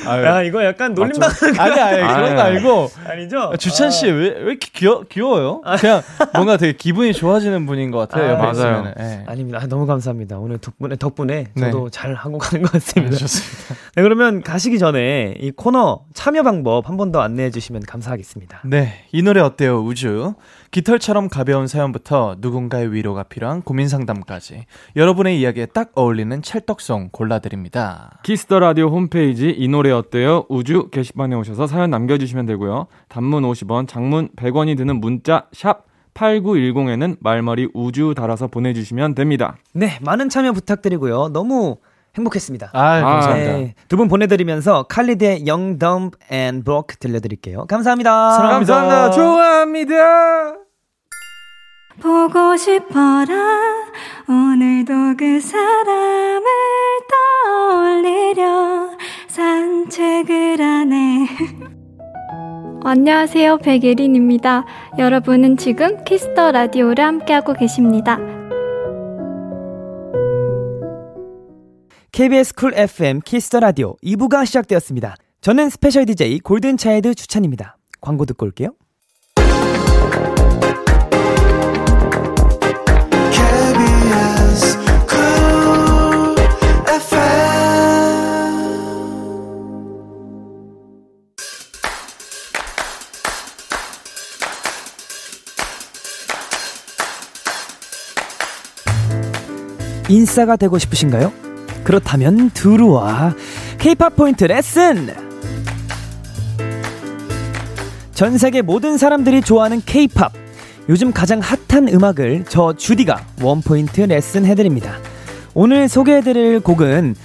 [0.07, 0.25] 아, 아유.
[0.25, 3.53] 야, 이거 약간 놀림당하는 거 아니 아니 그런 거 아, 알고 아니죠?
[3.59, 5.63] 주찬 씨왜왜 이렇게 귀여 귀여워요?
[5.81, 6.03] 그냥
[6.35, 8.37] 뭔가 되게 기분이 좋아지는 분인 것 같아요.
[8.37, 8.95] 아, 옆에 맞아요.
[8.99, 9.25] 예.
[9.27, 9.61] 아닙니다.
[9.63, 10.39] 아, 너무 감사합니다.
[10.39, 11.71] 오늘 덕분에 덕분에 네.
[11.71, 13.17] 저도 잘 하고 가는 것 같습니다.
[13.17, 13.75] 좋습니다.
[13.97, 18.63] 네, 그러면 가시기 전에 이 코너 참여 방법 한 번 더 안내해 주시면 감사하겠습니다.
[18.65, 20.35] 네, 이 노래 어때요, 우주?
[20.71, 24.65] 깃털처럼 가벼운 사연부터 누군가의 위로가 필요한 고민 상담까지
[24.97, 28.19] 여러분의 이야기에 딱 어울리는 찰떡송 골라드립니다.
[28.25, 30.45] Kiss the Radio 홈 페이지 이 노래 어때요?
[30.49, 32.87] 우주 게시판에 오셔서 사연 남겨주시면 되고요.
[33.09, 39.57] 단문 50원, 장문 100원이 드는 문자 샵 8910에는 말머리 우주 달아서 보내주시면 됩니다.
[39.73, 41.29] 네, 많은 참여 부탁드리고요.
[41.29, 41.77] 너무
[42.17, 42.71] 행복했습니다.
[42.73, 43.53] 아, 감사합니다.
[43.53, 45.45] 네, 두분 보내드리면서 칼리드의
[46.31, 47.67] and Broke 들려드릴게요.
[47.67, 48.31] 감사합니다.
[48.33, 49.11] 사랑합니다.
[49.11, 50.64] 좋아합니다.
[52.01, 53.35] 보고 싶어라
[54.29, 56.45] 오늘도 그 사람을
[57.47, 58.91] 떠올리려
[59.29, 61.29] 산책을 하네
[62.85, 64.65] 안녕하세요 백예린입니다
[64.99, 68.19] 여러분은 지금 Kiss the Radio를 함께하고 계십니다
[72.13, 75.17] KBS 쿨 FM 키스터 라디오 2부가 시작되었습니다.
[75.41, 77.77] 저는 스페셜 DJ 골든차일드 추찬입니다.
[78.01, 78.71] 광고 듣고 올게요.
[100.15, 101.33] 인싸가 되고 싶으신가요?
[101.83, 103.35] 그렇다면 들어와
[103.79, 105.13] K-팝 포인트 레슨.
[108.15, 110.33] 전 세계 모든 사람들이 좋아하는 K-팝.
[110.89, 114.99] 요즘 가장 핫한 음악을 저 주디가 원포인트 레슨 해드립니다.
[115.53, 117.17] 오늘 소개해드릴 곡은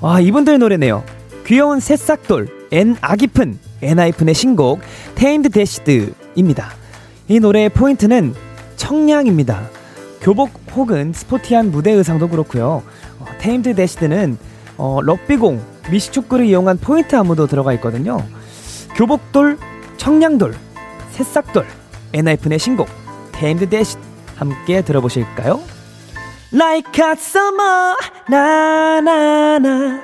[0.00, 1.04] 와 이분들 노래네요.
[1.46, 4.80] 귀여운 새싹돌 엔 아기픈 엔하이픈의 신곡
[5.14, 6.70] Tamed-Dashed입니다.
[7.28, 8.34] 이 노래의 포인트는
[8.76, 9.81] 청량입니다.
[10.22, 12.84] 교복 혹은 스포티한 무대 의상도 그렇고요.
[13.18, 14.38] 어, Tamed-Dashed는
[14.78, 18.24] 어, 럭비공, 미식축구를 이용한 포인트 안무도 들어가 있거든요.
[18.94, 19.58] 교복돌,
[19.96, 20.54] 청량돌,
[21.10, 21.66] 새싹돌,
[22.12, 22.88] 엔하이픈의 신곡
[23.32, 24.00] Tamed-Dashed
[24.36, 25.60] 함께 들어보실까요?
[26.52, 27.96] Like a summer,
[28.28, 30.02] 나나나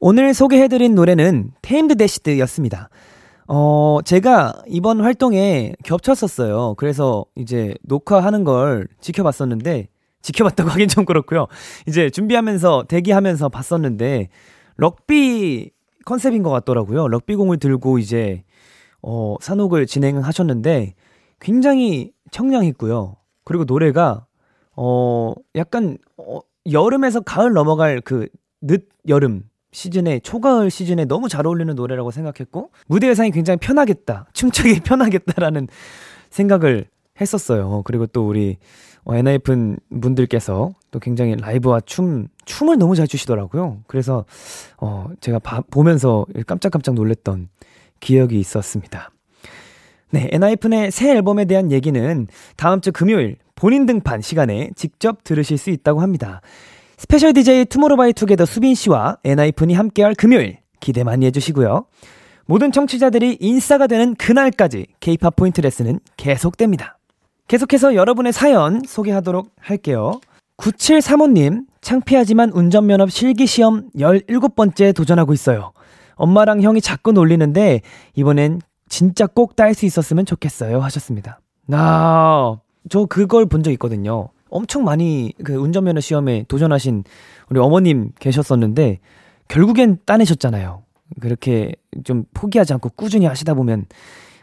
[0.00, 2.88] 오늘 소개해드린 노래는 Tamed-Dashed였습니다.
[3.48, 6.74] 어, 제가 이번 활동에 겹쳤었어요.
[6.76, 9.88] 그래서 이제 녹화하는 걸 지켜봤었는데,
[10.22, 11.46] 지켜봤다고 하긴 좀 그렇고요.
[11.86, 14.28] 이제 준비하면서, 대기하면서 봤었는데,
[14.76, 15.70] 럭비
[16.04, 17.08] 컨셉인 것 같더라고요.
[17.08, 18.44] 럭비공을 들고 이제,
[19.02, 20.94] 어, 산옥을 진행하셨는데,
[21.40, 23.16] 굉장히 청량했고요.
[23.44, 24.26] 그리고 노래가,
[24.76, 28.28] 어, 약간, 어, 여름에서 가을 넘어갈 그,
[28.60, 34.80] 늦 여름, 시즌에 초가을 시즌에 너무 잘 어울리는 노래라고 생각했고 무대 의상이 굉장히 편하겠다 춤추기
[34.84, 35.68] 편하겠다라는
[36.30, 36.86] 생각을
[37.20, 37.82] 했었어요.
[37.84, 38.56] 그리고 또 우리
[39.04, 43.82] 어, 엔하이픈 분들께서 또 굉장히 라이브와 춤 춤을 너무 잘 추시더라고요.
[43.86, 44.24] 그래서
[44.78, 47.48] 어 제가 바, 보면서 깜짝깜짝 놀랐던
[48.00, 49.10] 기억이 있었습니다.
[50.10, 55.70] 네 엔하이픈의 새 앨범에 대한 얘기는 다음 주 금요일 본인 등판 시간에 직접 들으실 수
[55.70, 56.42] 있다고 합니다
[56.96, 61.86] 스페셜 DJ 투모로우바이투게더 수빈 씨와 엔하이픈이 함께할 금요일 기대 많이 해주시고요.
[62.46, 66.98] 모든 청취자들이 인싸가 되는 그날까지 K-팝 포인트 레슨은 계속됩니다.
[67.48, 70.20] 계속해서 여러분의 사연 소개하도록 할게요.
[70.58, 75.72] 9735님, 창피하지만 운전면허 실기시험 17번째 도전하고 있어요.
[76.14, 77.80] 엄마랑 형이 자꾸 놀리는데
[78.14, 81.40] 이번엔 진짜 꼭 딸 수 있었으면 좋겠어요 하셨습니다.
[81.66, 84.28] 나, 저 그걸 본 적 있거든요.
[84.52, 87.04] 엄청 많이 그 운전면허 시험에 도전하신
[87.48, 89.00] 우리 어머님 계셨었는데
[89.48, 90.82] 결국엔 따내셨잖아요.
[91.20, 91.72] 그렇게
[92.04, 93.86] 좀 포기하지 않고 꾸준히 하시다 보면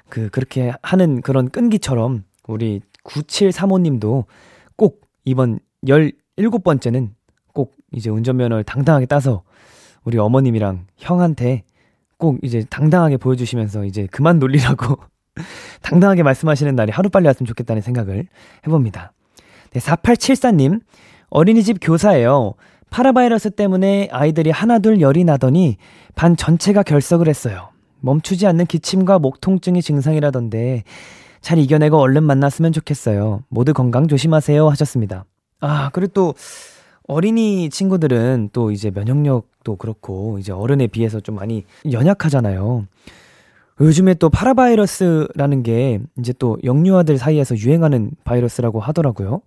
[0.10, 4.26] 그 그렇게 하는 그런 끈기처럼 우리 9735님도
[4.76, 7.12] 꼭 이번 17번째는
[7.54, 9.44] 꼭 이제 운전면허를 당당하게 따서
[10.04, 11.64] 우리 어머님이랑 형한테
[12.18, 14.98] 꼭 이제 당당하게 보여주시면서 이제 그만 놀리라고
[15.82, 18.28] 당당하게 말씀하시는 날이 하루빨리 왔으면 좋겠다는 생각을
[18.66, 19.14] 해봅니다.
[19.72, 20.82] 네, 4874님,
[21.30, 22.54] 어린이집 교사예요.
[22.90, 25.78] 파라바이러스 때문에 아이들이 하나둘 열이 나더니
[26.16, 27.70] 반 전체가 결석을 했어요.
[28.02, 30.84] 멈추지 않는 기침과 목 통증이 증상이라던데
[31.42, 33.44] 잘 이겨내고 얼른 만났으면 좋겠어요.
[33.50, 35.26] 모두 건강 조심하세요 하셨습니다.
[35.60, 36.34] 아, 그리고 또
[37.08, 42.86] 어린이 친구들은 또 이제 면역력도 그렇고 이제 어른에 비해서 좀 많이 연약하잖아요.
[43.82, 49.42] 요즘에 또 파라바이러스라는 게 이제 또 영유아들 사이에서 유행하는 바이러스라고 하더라고요.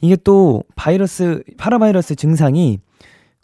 [0.00, 2.80] 이게 또 바이러스, 파라바이러스 증상이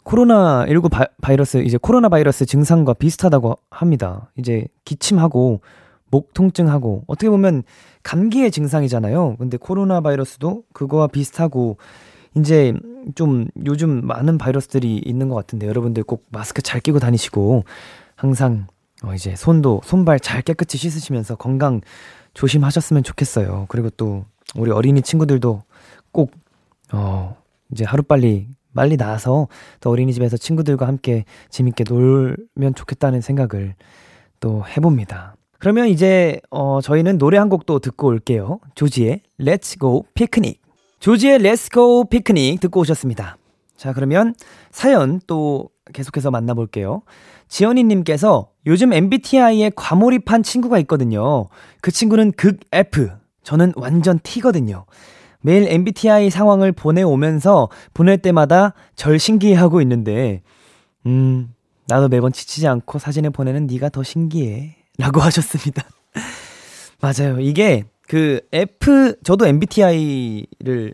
[0.03, 4.31] 코로나19 바, 바이러스, 이제 코로나 바이러스 증상과 비슷하다고 합니다.
[4.37, 5.61] 이제 기침하고
[6.11, 7.63] 목 통증하고 어떻게 보면
[8.03, 9.37] 감기의 증상이잖아요.
[9.37, 11.77] 근데 코로나 바이러스도 그거와 비슷하고
[12.35, 12.73] 이제
[13.15, 17.63] 좀 요즘 많은 바이러스들이 있는 것 같은데 여러분들 꼭 마스크 잘 끼고 다니시고
[18.15, 18.67] 항상
[19.03, 21.81] 어 이제 손도 손발 잘 깨끗이 씻으시면서 건강
[22.33, 23.65] 조심하셨으면 좋겠어요.
[23.69, 24.25] 그리고 또
[24.55, 25.63] 우리 어린이 친구들도
[26.11, 26.31] 꼭
[26.91, 27.35] 어
[27.71, 29.47] 이제 하루빨리 빨리 나와서
[29.81, 33.75] 또 어린이집에서 친구들과 함께 재밌게 놀면 좋겠다는 생각을
[34.39, 35.35] 또 해봅니다.
[35.59, 38.59] 그러면 이제 어 저희는 노래 한곡또 듣고 올게요.
[38.75, 40.59] 조지의 Let's Go Picnic.
[40.99, 43.37] 조지의 Let's Go Picnic 듣고 오셨습니다.
[43.75, 44.33] 자, 그러면
[44.71, 47.01] 사연 또 계속해서 만나볼게요.
[47.49, 51.47] 지연이님께서 요즘 MBTI에 과몰입한 친구가 있거든요.
[51.81, 53.09] 그 친구는 극 F.
[53.43, 54.85] 저는 완전 T거든요.
[55.41, 60.43] 매일 MBTI 상황을 보내오면서 보낼 때마다 절 신기해하고 있는데,
[61.05, 61.53] 음,
[61.87, 64.75] 나도 매번 지치지 않고 사진을 보내는 네가 더 신기해.
[64.97, 65.83] 라고 하셨습니다.
[67.01, 67.39] 맞아요.
[67.39, 70.93] 이게 그 F, 저도 MBTI를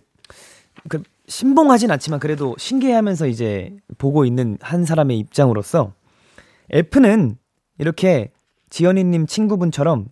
[0.87, 5.93] 그 신봉하진 않지만 그래도 신기해하면서 이제 보고 있는 한 사람의 입장으로서
[6.71, 7.37] F는
[7.77, 8.31] 이렇게
[8.69, 10.07] 지연이님 친구분처럼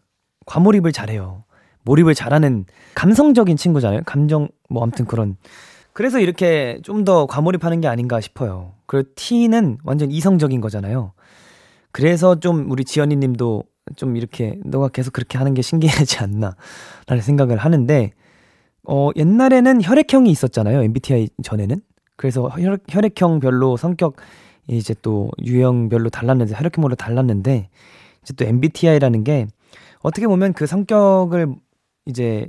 [0.46, 1.44] 과몰입을 잘해요.
[1.84, 4.02] 몰입을 잘하는 감성적인 친구잖아요.
[4.06, 5.38] 감정 뭐 아무튼 그런.
[5.94, 8.74] 그래서 이렇게 좀 더 과몰입하는 게 아닌가 싶어요.
[8.86, 11.14] 그리고 T는 완전 이성적인 거잖아요.
[11.92, 13.64] 그래서 좀 우리 지연이 님도
[13.96, 16.56] 좀 이렇게 너가 계속 그렇게 하는 게 신기하지 않나
[17.08, 18.12] 라는 생각을 하는데
[18.88, 20.84] 어 옛날에는 혈액형이 있었잖아요.
[20.84, 21.82] MBTI 전에는.
[22.16, 24.16] 그래서 혈액, 혈액형별로 성격
[24.68, 27.70] 이제 또 유형별로 달랐는데 혈액형별로 달랐는데
[28.22, 29.48] 이제 또 MBTI라는 게
[30.00, 31.56] 어떻게 보면 그 성격을
[32.06, 32.48] 이제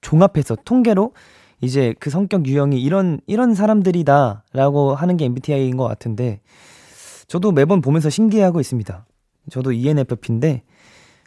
[0.00, 1.12] 종합해서 통계로
[1.60, 6.40] 이제 그 성격 유형이 이런 이런 사람들이다라고 하는 게 MBTI인 것 같은데
[7.28, 9.06] 저도 매번 보면서 신기해하고 있습니다.
[9.50, 10.62] 저도 ENFP인데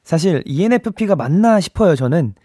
[0.03, 1.95] 사실 ENFP가 맞나 싶어요.
[1.95, 2.35] 저는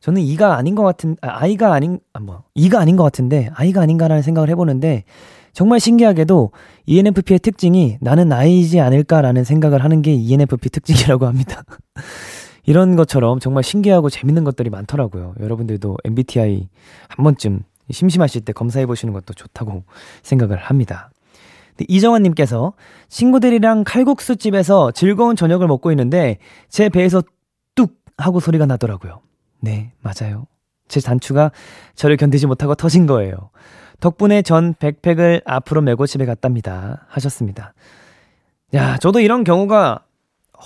[0.00, 4.22] 저는 이가 아닌 것 같은 아, 이가 아닌 아뭐 이가 아닌 것 같은데 아이가 아닌가라는
[4.22, 5.04] 생각을 해보는데
[5.52, 6.50] 정말 신기하게도
[6.86, 11.62] ENFP의 특징이 나는 아이지 않을까라는 생각을 하는 게 ENFP 특징이라고 합니다.
[12.64, 15.34] 이런 것처럼 정말 신기하고 재밌는 것들이 많더라고요.
[15.40, 16.68] 여러분들도 MBTI
[17.08, 19.84] 한 번쯤 심심하실 때 검사해 보시는 것도 좋다고
[20.22, 21.10] 생각을 합니다.
[21.88, 22.74] 이정환님께서
[23.08, 26.38] 친구들이랑 칼국수 집에서 즐거운 저녁을 먹고 있는데
[26.68, 27.22] 제 배에서
[27.74, 29.20] 뚝 하고 소리가 나더라고요.
[29.60, 30.46] 네, 맞아요.
[30.88, 31.50] 제 단추가
[31.94, 33.50] 저를 견디지 못하고 터진 거예요.
[34.02, 37.06] 덕분에 전 백팩을 앞으로 메고 집에 갔답니다.
[37.08, 37.72] 하셨습니다.
[38.74, 40.00] 야, 저도 이런 경우가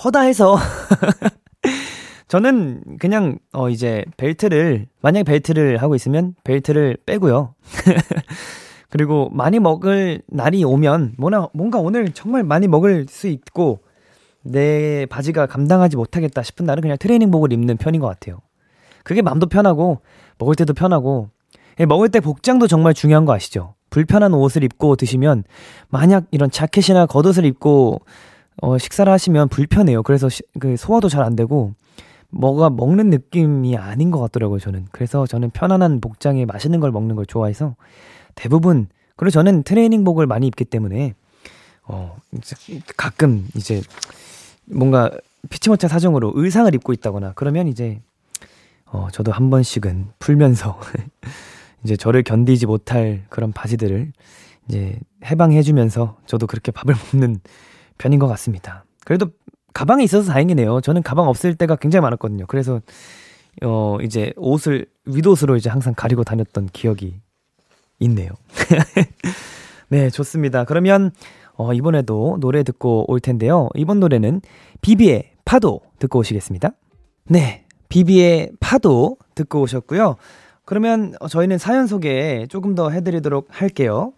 [0.02, 0.56] 허다해서
[2.28, 7.54] 저는 그냥 어 이제 벨트를 만약 벨트를 하고 있으면 벨트를 빼고요.
[8.88, 13.80] 그리고 많이 먹을 날이 오면 뭐나 뭔가 오늘 정말 많이 먹을 수 있고
[14.42, 18.40] 내 바지가 감당하지 못하겠다 싶은 날은 그냥 트레이닝복을 입는 편인 것 같아요.
[19.04, 20.00] 그게 마음도 편하고
[20.38, 21.35] 먹을 때도 편하고 예,
[21.84, 23.74] 먹을 때 복장도 정말 중요한 거 아시죠?
[23.90, 25.44] 불편한 옷을 입고 드시면
[25.88, 28.00] 만약 이런 자켓이나 겉옷을 입고
[28.62, 30.02] 어, 식사를 하시면 불편해요.
[30.02, 31.74] 그래서 시, 그 소화도 잘 안 되고
[32.30, 34.58] 뭐가 먹는 느낌이 아닌 것 같더라고요.
[34.58, 37.76] 저는 그래서 저는 편안한 복장에 맛있는 걸 먹는 걸 좋아해서
[38.34, 41.14] 대부분 그리고 저는 트레이닝복을 많이 입기 때문에
[41.84, 42.16] 어
[42.96, 43.80] 가끔 이제
[44.64, 45.10] 뭔가
[45.48, 48.00] 피치 못할 사정으로 의상을 입고 있다거나 그러면 이제
[48.86, 50.80] 어 저도 한 번씩은 풀면서
[51.86, 54.12] 이제 저를 견디지 못할 그런 바지들을
[54.68, 57.38] 이제 해방해주면서 저도 그렇게 밥을 먹는
[57.96, 58.84] 편인 것 같습니다.
[59.04, 59.28] 그래도
[59.72, 60.80] 가방이 있어서 다행이네요.
[60.80, 62.46] 저는 가방 없을 때가 굉장히 많았거든요.
[62.48, 62.80] 그래서
[63.62, 67.20] 어 이제 옷을 윗옷으로 이제 항상 가리고 다녔던 기억이
[68.00, 68.30] 있네요.
[69.88, 70.64] 네, 좋습니다.
[70.64, 71.12] 그러면
[71.54, 73.68] 어, 이번에도 노래 듣고 올 텐데요.
[73.76, 74.40] 이번 노래는
[74.80, 76.70] 비비의 파도 듣고 오시겠습니다.
[77.28, 80.16] 네, 비비의 파도 듣고 오셨고요.
[80.66, 84.12] 그러면 저희는 사연 소개 조금 더 해드리도록 할게요.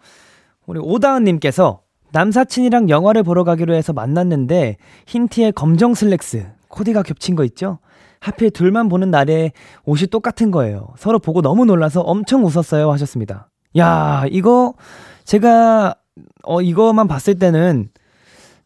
[0.65, 1.81] 우리 오다은님께서
[2.11, 7.77] 남사친이랑 영화를 보러 가기로 해서 만났는데 흰 티에 검정 슬랙스 코디가 겹친 거 있죠?
[8.19, 9.51] 하필 둘만 보는 날에
[9.85, 10.87] 옷이 똑같은 거예요.
[10.97, 13.49] 서로 보고 너무 놀라서 엄청 웃었어요 하셨습니다.
[13.77, 14.73] 야, 이거
[15.25, 15.95] 제가
[16.43, 17.89] 어 이거만 봤을 때는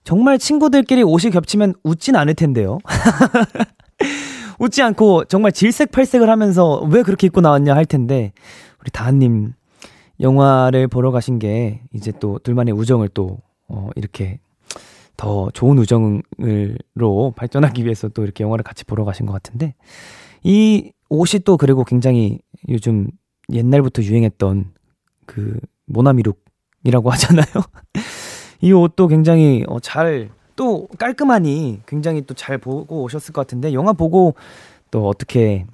[0.06, 2.80] 정말 친구들끼리 옷이 겹치면 웃진 않을 텐데요.
[4.60, 8.34] 웃지 않고 정말 질색팔색을 하면서 왜 그렇게 입고 나왔냐 할 텐데
[8.82, 9.54] 우리 다한님
[10.20, 14.40] 영화를 보러 가신 게 이제 또 둘만의 우정을 또 어, 이렇게
[15.18, 19.76] 더 좋은 우정으로 발전하기 위해서 또 이렇게 영화를 같이 보러 가신 것 같은데
[20.44, 22.40] 이 옷이 또 그리고 굉장히
[22.70, 23.08] 요즘
[23.52, 24.72] 옛날부터 유행했던
[25.26, 27.46] 그 모나미룩이라고 하잖아요.
[28.62, 33.94] 이 옷도 굉장히 어, 잘 또 깔끔하니 굉장히 또 잘 보고 오셨을 것 같은데 영화
[33.94, 34.36] 보고
[34.92, 35.66] 또 어떻게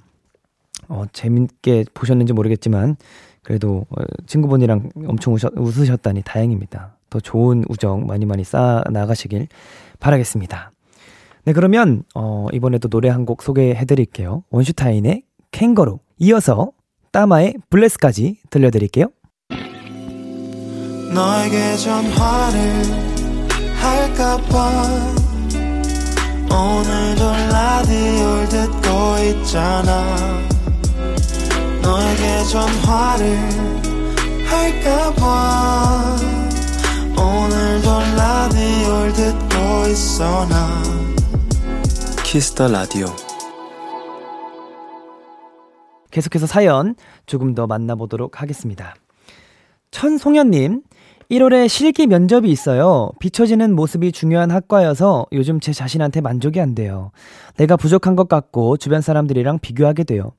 [0.88, 2.96] 어, 재밌게 보셨는지 모르겠지만
[3.42, 6.96] 그래도 어, 친구분이랑 엄청 우셔, 웃으셨다니 다행입니다.
[7.10, 9.48] 더 좋은 우정 많이 많이 쌓아 나가시길
[9.98, 10.72] 바라겠습니다.
[11.44, 14.44] 네, 그러면 어, 이번에도 노래 한 곡 소개해 드릴게요.
[14.50, 15.22] 원슈타인의
[15.52, 15.98] 캥거루.
[16.18, 16.72] 이어서
[17.12, 19.06] 따마의 블레스까지 들려드릴게요.
[21.14, 22.82] 너에게 전화를
[23.80, 25.10] 할까봐
[26.52, 28.88] 오늘도 라디오를 듣고
[29.24, 30.16] 있잖아.
[31.82, 33.38] 너에게 전화를
[34.46, 36.16] 할까봐
[37.16, 40.82] 오늘도 라디오를 듣고 있어 나.
[42.22, 43.06] Kiss the Radio.
[46.10, 48.94] 계속해서 사연 조금 더 만나보도록 하겠습니다.
[49.90, 50.82] 천송현님,
[51.30, 53.12] 1월에 실기 면접이 있어요.
[53.20, 57.12] 비춰지는 모습이 중요한 학과여서 요즘 제 자신한테 만족이 안 돼요.
[57.56, 60.32] 내가 부족한 것 같고 주변 사람들이랑 비교하게 돼요.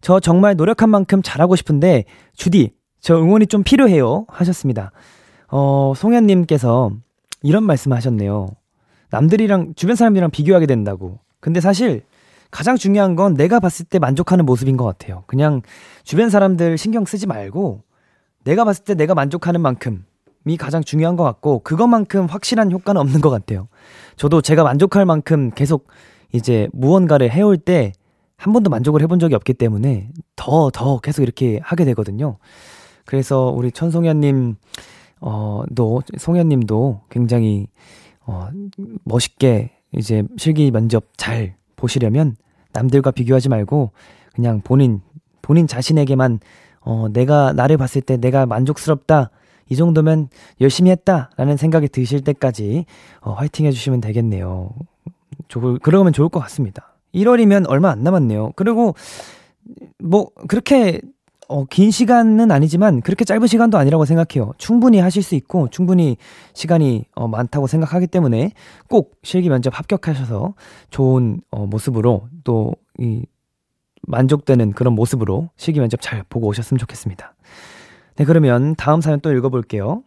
[0.00, 2.04] 저 정말 노력한 만큼 잘하고 싶은데,
[2.36, 2.70] 주디,
[3.00, 4.26] 저 응원이 좀 필요해요.
[4.28, 4.92] 하셨습니다.
[5.48, 6.92] 어, 송현님께서
[7.42, 8.46] 이런 말씀 하셨네요.
[9.10, 11.18] 남들이랑, 주변 사람들이랑 비교하게 된다고.
[11.40, 12.02] 근데 사실,
[12.52, 15.24] 가장 중요한 건 내가 봤을 때 만족하는 모습인 것 같아요.
[15.26, 15.62] 그냥
[16.04, 17.82] 주변 사람들 신경 쓰지 말고
[18.44, 19.98] 내가 봤을 때 내가 만족하는 만큼이
[20.56, 23.68] 가장 중요한 것 같고 그것만큼 확실한 효과는 없는 것 같아요.
[24.16, 25.88] 저도 제가 만족할 만큼 계속
[26.32, 27.92] 이제 무언가를 해올 때
[28.38, 32.38] 한 번도 만족을 해본 적이 없기 때문에 더, 더 계속 이렇게 하게 되거든요.
[33.04, 34.54] 그래서 우리 천송현님,
[35.20, 37.66] 어, 도, 송현님도 굉장히,
[38.24, 38.48] 어,
[39.04, 42.36] 멋있게 이제 실기 면접 잘 보시려면
[42.72, 43.90] 남들과 비교하지 말고
[44.34, 45.00] 그냥 본인
[45.40, 46.40] 본인 자신에게만
[46.80, 49.30] 어 내가 나를 봤을 때 내가 만족스럽다
[49.68, 50.28] 이 정도면
[50.60, 52.86] 열심히 했다라는 생각이 드실 때까지
[53.20, 54.70] 어 화이팅 해주시면 되겠네요.
[55.48, 56.94] 좋을 그러면 좋을 것 같습니다.
[57.14, 58.52] 1월이면 얼마 안 남았네요.
[58.56, 58.94] 그리고
[59.98, 61.00] 뭐 그렇게
[61.50, 64.52] 어, 긴 시간은 아니지만 그렇게 짧은 시간도 아니라고 생각해요.
[64.58, 66.18] 충분히 하실 수 있고 충분히
[66.52, 68.52] 시간이 어, 많다고 생각하기 때문에
[68.88, 70.54] 꼭 실기 면접 합격하셔서
[70.90, 73.24] 좋은 어, 모습으로 또 이
[74.02, 77.34] 만족되는 그런 모습으로 실기 면접 잘 보고 오셨으면 좋겠습니다.
[78.18, 80.02] 네, 그러면 다음 사연 또 읽어볼게요.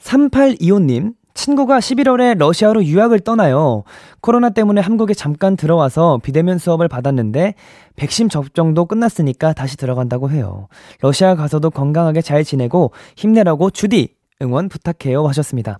[0.00, 3.84] 3825님, 친구가 11월에 러시아로 유학을 떠나요.
[4.20, 7.54] 코로나 때문에 한국에 잠깐 들어와서 비대면 수업을 받았는데
[7.94, 10.66] 백신 접종도 끝났으니까 다시 들어간다고 해요.
[11.00, 15.78] 러시아 가서도 건강하게 잘 지내고 힘내라고 주디 응원 부탁해요 하셨습니다.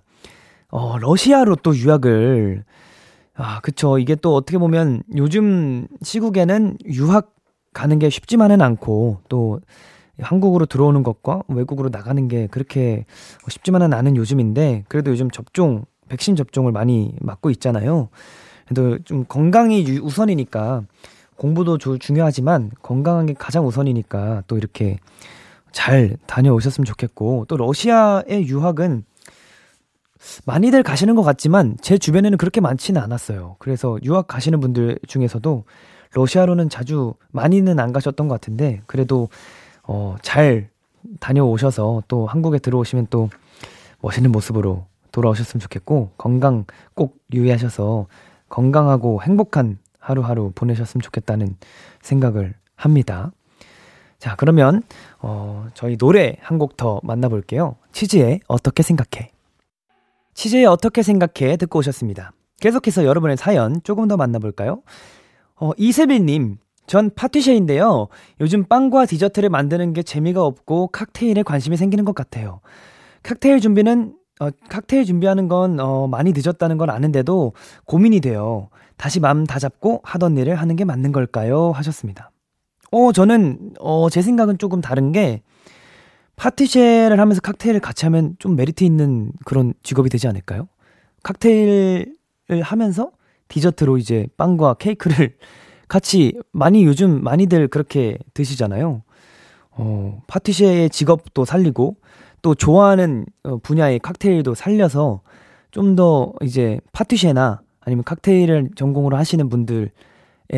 [0.69, 2.63] 어, 러시아로 또 유학을
[3.35, 3.99] 아, 그쵸.
[3.99, 7.33] 이게 또 어떻게 보면 요즘 시국에는 유학
[7.73, 9.59] 가는 게 쉽지만은 않고 또
[10.19, 13.05] 한국으로 들어오는 것과 외국으로 나가는 게 그렇게
[13.47, 18.09] 쉽지만은 않은 요즘인데 그래도 요즘 접종 백신 접종을 많이 맞고 있잖아요.
[18.67, 20.83] 그래도 좀 건강이 우선이니까
[21.35, 24.97] 공부도 조, 중요하지만 건강한 게 가장 우선이니까 또 이렇게
[25.71, 29.03] 잘 다녀오셨으면 좋겠고 또 러시아의 유학은
[30.45, 33.57] 많이들 가시는 것 같지만 제 주변에는 그렇게 많지는 않았어요.
[33.59, 35.65] 그래서 유학 가시는 분들 중에서도
[36.13, 39.29] 러시아로는 자주 많이는 안 가셨던 것 같은데 그래도
[39.83, 40.69] 어, 잘
[41.19, 43.29] 다녀오셔서 또 한국에 들어오시면 또
[44.01, 46.65] 멋있는 모습으로 돌아오셨으면 좋겠고 건강
[46.95, 48.07] 꼭 유의하셔서
[48.49, 51.55] 건강하고 행복한 하루하루 보내셨으면 좋겠다는
[52.01, 53.31] 생각을 합니다.
[54.19, 54.83] 자, 그러면
[55.19, 57.75] 어, 저희 노래 한 곡 더 만나볼게요.
[57.91, 59.31] 치즈의 어떻게 생각해?
[60.33, 62.31] 치즈의 어떻게 생각해 듣고 오셨습니다.
[62.59, 64.81] 계속해서 여러분의 사연 조금 더 만나볼까요?
[65.55, 66.57] 어, 이세빈님,
[66.87, 68.07] 전 파티셰인데요.
[68.41, 72.59] 요즘 빵과 디저트를 만드는 게 재미가 없고 칵테일에 관심이 생기는 것 같아요.
[73.23, 77.53] 칵테일 준비는 어, 칵테일 준비하는 건 어, 많이 늦었다는 걸 아는데도
[77.85, 78.69] 고민이 돼요.
[78.97, 81.71] 다시 마음 다 잡고 하던 일을 하는 게 맞는 걸까요?
[81.71, 82.31] 하셨습니다.
[82.91, 85.41] 어, 저는 어, 제 생각은 조금 다른 게
[86.35, 90.67] 파티셰를 하면서 칵테일을 같이 하면 좀 메리트 있는 그런 직업이 되지 않을까요?
[91.23, 92.15] 칵테일을
[92.61, 93.11] 하면서
[93.47, 95.35] 디저트로 이제 빵과 케이크를
[95.87, 99.03] 같이 많이 요즘 많이들 그렇게 드시잖아요.
[99.71, 101.97] 어, 파티셰의 직업도 살리고
[102.41, 105.21] 또 좋아하는 어, 분야의 칵테일도 살려서
[105.71, 109.89] 좀 더 이제 파티쉐나 아니면 칵테일을 전공으로 하시는 분들의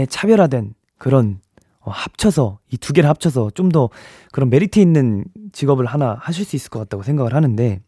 [0.10, 1.40] 차별화된 그런
[1.80, 3.90] 어, 합쳐서 이 두 개를 합쳐서 좀 더
[4.32, 5.24] 그런 메리트 있는
[5.54, 7.80] 직업을 하나 하실 수 있을 것 같다고 생각을 하는데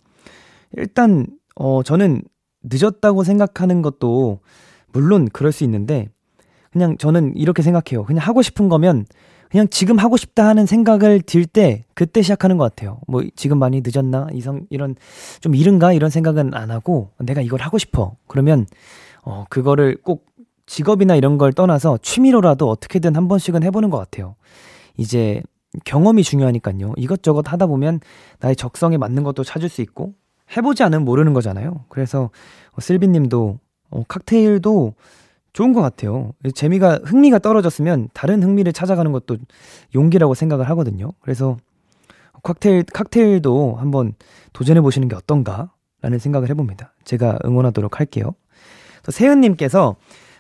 [0.78, 1.26] 일단
[1.56, 2.22] 어 저는
[2.64, 4.40] 늦었다고 생각하는 것도
[4.94, 6.08] 물론 그럴 수 있는데
[6.78, 8.06] 그냥 저는 이렇게 생각해요.
[8.06, 9.06] 그냥 하고 싶은 거면
[9.50, 13.00] 그냥 지금 하고 싶다 하는 생각을 들 때 그때 시작하는 것 같아요.
[13.08, 14.96] 뭐 지금 많이 늦었나 이성 이런
[15.40, 18.16] 좀 이른가 이런 생각은 안 하고 내가 이걸 하고 싶어.
[18.28, 18.68] 그러면
[19.24, 20.26] 어 그거를 꼭
[20.68, 24.36] 직업이나 이런 걸 떠나서 취미로라도 어떻게든 한 번씩은 해보는 것 같아요.
[24.98, 25.42] 이제
[25.86, 26.94] 경험이 중요하니까요.
[26.98, 28.02] 이것저것 하다 보면
[28.40, 30.14] 나의 적성에 맞는 것도 찾을 수 있고
[30.56, 31.86] 해보지 않으면 모르는 거잖아요.
[31.90, 32.30] 그래서
[32.74, 33.60] 어, 슬비님도
[33.90, 34.94] 어, 칵테일도
[35.58, 36.34] 좋은 것 같아요.
[36.54, 39.38] 재미가 흥미가 떨어졌으면 다른 흥미를 찾아가는 것도
[39.96, 41.14] 용기라고 생각을 하거든요.
[41.20, 41.58] 그래서
[42.44, 44.14] 칵테일 칵테일도 한번
[44.54, 46.94] 도전해 보시는 게 어떤가라는 생각을 해봅니다.
[47.06, 48.36] 제가 응원하도록 할게요.
[49.02, 49.96] 또 세은님께서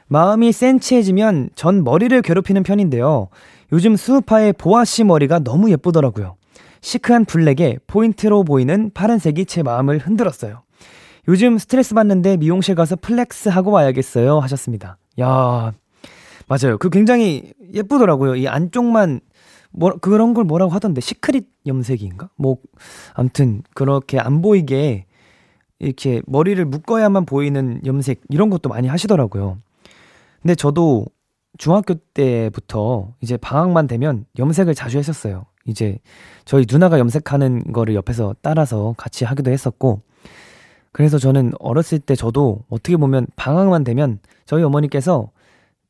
[0.05, 3.29] 마음이 센치해지면 전 머리를 괴롭히는 편인데요.
[3.71, 6.35] 요즘 스우파의 보아 씨 머리가 너무 예쁘더라고요.
[6.81, 10.61] 시크한 블랙에 포인트로 보이는 파란색이 제 마음을 흔들었어요.
[11.27, 14.39] 요즘 스트레스 받는데 미용실 가서 flex 하고 와야겠어요.
[14.41, 14.99] 하셨습니다.
[15.19, 15.73] 야,
[16.47, 16.77] 맞아요.
[16.77, 18.35] 그 굉장히 예쁘더라고요.
[18.35, 19.19] 이 안쪽만
[19.71, 22.29] 뭐 그런 걸 뭐라고 하던데 secret 염색인가?
[22.35, 22.57] 뭐
[23.13, 25.05] 아무튼 그렇게 안 보이게
[25.79, 29.57] 이렇게 머리를 묶어야만 보이는 염색 이런 것도 많이 하시더라고요.
[30.41, 31.05] 근데 저도
[31.57, 35.45] 중학교 때부터 이제 방학만 되면 염색을 자주 했었어요.
[35.65, 35.99] 이제
[36.45, 40.01] 저희 누나가 염색하는 거를 옆에서 따라서 같이 하기도 했었고
[40.97, 45.29] 그래서 저는 어렸을 때 저도 어떻게 보면 방학만 되면 저희 어머니께서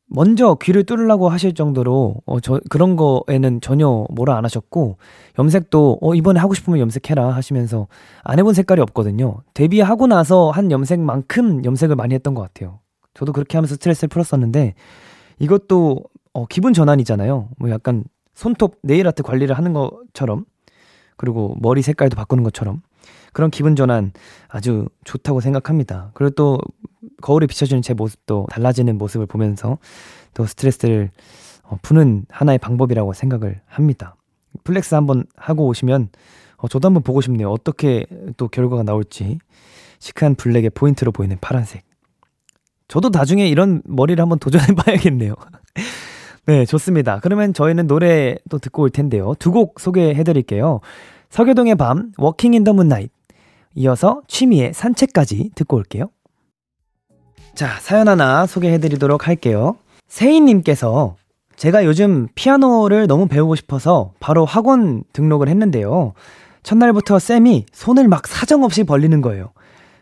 [0.05, 4.97] 먼저 귀를 뚫으려고 하실 정도로 어, 저 그런 거에는 전혀 뭐라 안 하셨고
[5.39, 7.87] 염색도 어 이번에 하고 싶으면 염색해라 하시면서
[8.21, 9.37] 안 해본 색깔이 없거든요.
[9.53, 12.81] 데뷔하고 나서 한 염색만큼 염색을 많이 했던 것 같아요.
[13.13, 14.73] 저도 그렇게 하면서 스트레스를 풀었었는데
[15.39, 16.03] 이것도
[16.33, 17.47] 어, 기분 전환이잖아요.
[17.57, 18.03] 뭐 약간
[18.33, 20.43] 손톱 네일 아트 관리를 하는 것처럼
[21.15, 22.81] 그리고 머리 색깔도 바꾸는 것처럼
[23.37, 24.13] 그런 기분 전환
[24.47, 26.09] 아주 좋다고 생각합니다.
[26.15, 26.57] 그리고 또
[27.21, 29.77] 거울에 비춰주는 제 모습도 달라지는 모습을 보면서
[30.33, 31.11] 또 스트레스를
[31.61, 34.15] 어, 푸는 하나의 방법이라고 생각을 합니다.
[34.63, 36.09] flex 한번 하고 오시면
[36.55, 37.51] 어, 저도 한번 보고 싶네요.
[37.51, 38.07] 어떻게
[38.37, 39.37] 또 결과가 나올지.
[39.99, 41.83] 시크한 블랙의 포인트로 보이는 파란색.
[42.87, 45.35] 저도 나중에 이런 머리를 한번 도전해 봐야겠네요.
[46.47, 47.19] 네, 좋습니다.
[47.21, 49.35] 그러면 저희는 노래 또 듣고 올 텐데요.
[49.37, 50.79] 두 곡 소개해 드릴게요.
[51.29, 53.11] 서교동의 밤, Walking in the Moonlight.
[53.77, 56.09] 이어서 취미의 산책까지 듣고 올게요.
[57.53, 59.77] 자, 사연 하나 소개해 드리도록 할게요.
[60.07, 61.15] 세인님께서
[61.55, 66.13] 제가 요즘 피아노를 너무 배우고 싶어서 바로 학원 등록을 했는데요.
[66.63, 69.51] 첫날부터 쌤이 손을 막 사정없이 벌리는 거예요.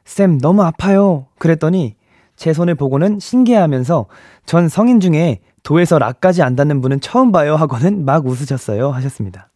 [0.05, 1.28] 쌤, 너무 아파요.
[1.38, 1.95] 그랬더니
[2.38, 4.05] 제 손을 보고는 신기해하면서
[4.45, 9.49] 전 성인 중에 도에서 락까지 안 닿는 분은 처음 봐요 하고는 막 웃으셨어요 하셨습니다.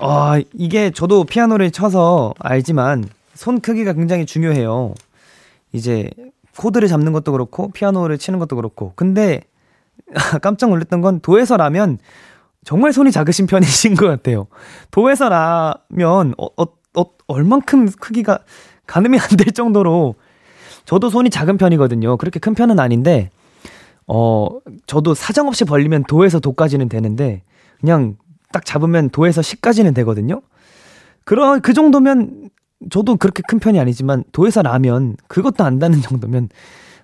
[0.00, 4.94] 아, 이게 저도 피아노를 쳐서 알지만 손 크기가 굉장히 중요해요.
[5.72, 6.10] 이제
[6.56, 8.92] 코드를 잡는 것도 그렇고 피아노를 치는 것도 그렇고.
[8.96, 9.42] 근데
[10.42, 11.98] 깜짝 놀랐던 건 도에서 라면
[12.64, 14.46] 정말 손이 작으신 편이신 것 같아요.
[14.90, 18.40] 도에서 라면 어, 어, 어, 얼만큼 크기가
[18.86, 20.14] 가늠이 안 될 정도로
[20.84, 22.16] 저도 손이 작은 편이거든요.
[22.16, 23.30] 그렇게 큰 편은 아닌데
[24.06, 24.48] 어
[24.86, 27.42] 저도 사정없이 벌리면 도에서 도까지는 되는데
[27.80, 28.16] 그냥
[28.52, 30.40] 딱 잡으면 도에서 시까지는 되거든요.
[31.24, 32.50] 그런 그 정도면
[32.90, 36.48] 저도 그렇게 큰 편이 아니지만 도에서 라면 그것도 안다는 정도면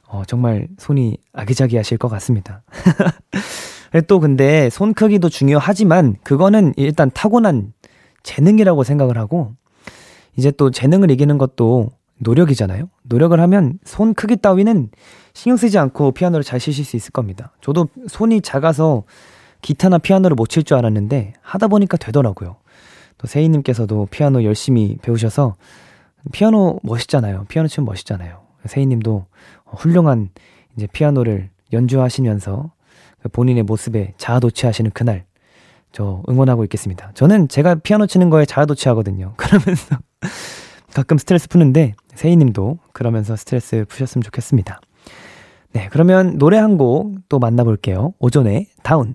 [0.08, 2.62] 어, 정말 손이 아기자기하실 것 같습니다.
[4.08, 7.72] 또 근데 손 크기도 중요하지만 그거는 일단 타고난
[8.22, 9.54] 재능이라고 생각을 하고
[10.36, 12.88] 이제 또 재능을 이기는 것도 노력이잖아요.
[13.02, 14.90] 노력을 하면 손 크기 따위는
[15.32, 17.52] 신경 쓰지 않고 피아노를 잘 치실 수 있을 겁니다.
[17.60, 19.04] 저도 손이 작아서
[19.64, 22.56] 기타나 피아노를 못 칠 줄 알았는데 하다 보니까 되더라고요.
[23.18, 25.54] 또 세희님께서도 피아노 열심히 배우셔서
[26.32, 27.46] 피아노 멋있잖아요.
[27.48, 28.42] 피아노 치면 멋있잖아요.
[28.66, 29.26] 세희님도
[29.66, 30.30] 훌륭한
[30.76, 32.72] 이제 피아노를 연주하시면서
[33.32, 35.24] 본인의 모습에 자아도취하시는 그날
[35.92, 37.10] 저 응원하고 있겠습니다.
[37.14, 39.34] 저는 제가 피아노 치는 거에 자아도취하거든요.
[39.38, 39.96] 그러면서
[40.92, 44.80] 가끔 스트레스 푸는데 세희님도 그러면서 스트레스 푸셨으면 좋겠습니다.
[45.72, 48.12] 네, 그러면 노래 한 곡 또 만나볼게요.
[48.18, 49.14] 오전에 다운.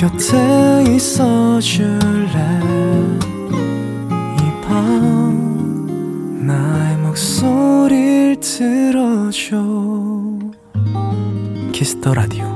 [0.00, 2.30] 곁에 있어줄래
[4.38, 9.62] 이 밤 나의 목소리를 들어줘
[11.72, 12.46] Kiss the Radio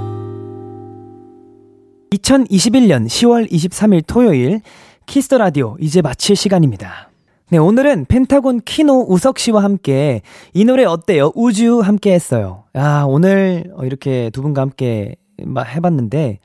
[2.13, 4.63] 2021년 10월 23일 토요일
[5.05, 7.11] Kiss the Radio 이제 마칠 시간입니다.
[7.51, 10.23] 네, 오늘은 펜타곤 키노 우석 씨와 함께
[10.55, 11.31] 이 노래 어때요?
[11.35, 12.65] 우주 함께 했어요.
[12.73, 16.39] 아, 오늘 이렇게 두 분과 함께 해봤는데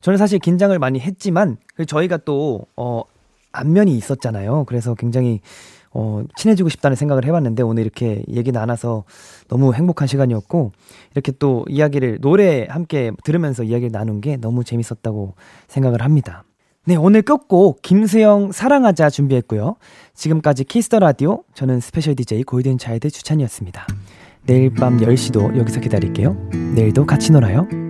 [0.00, 3.02] 저는 사실 긴장을 많이 했지만 그 저희가 또, 어,
[3.52, 4.64] 안면이 있었잖아요.
[4.64, 5.40] 그래서 굉장히
[5.92, 9.04] 어, 친해지고 싶다는 생각을 해봤는데 오늘 이렇게 얘기 나눠서
[9.48, 10.72] 너무 행복한 시간이었고
[11.14, 15.34] 이렇게 또 이야기를 노래 함께 들으면서 이야기를 나눈 게 너무 재밌었다고
[15.66, 16.44] 생각을 합니다.
[16.84, 19.76] 네, 오늘 끝곡 김수영 사랑하자 준비했고요.
[20.14, 23.86] 지금까지 키스 더 라디오 저는 스페셜 DJ 골든 차일드 주찬이었습니다.
[24.46, 26.34] 내일 밤 10시도 여기서 기다릴게요.
[26.74, 27.89] 내일도 같이 놀아요.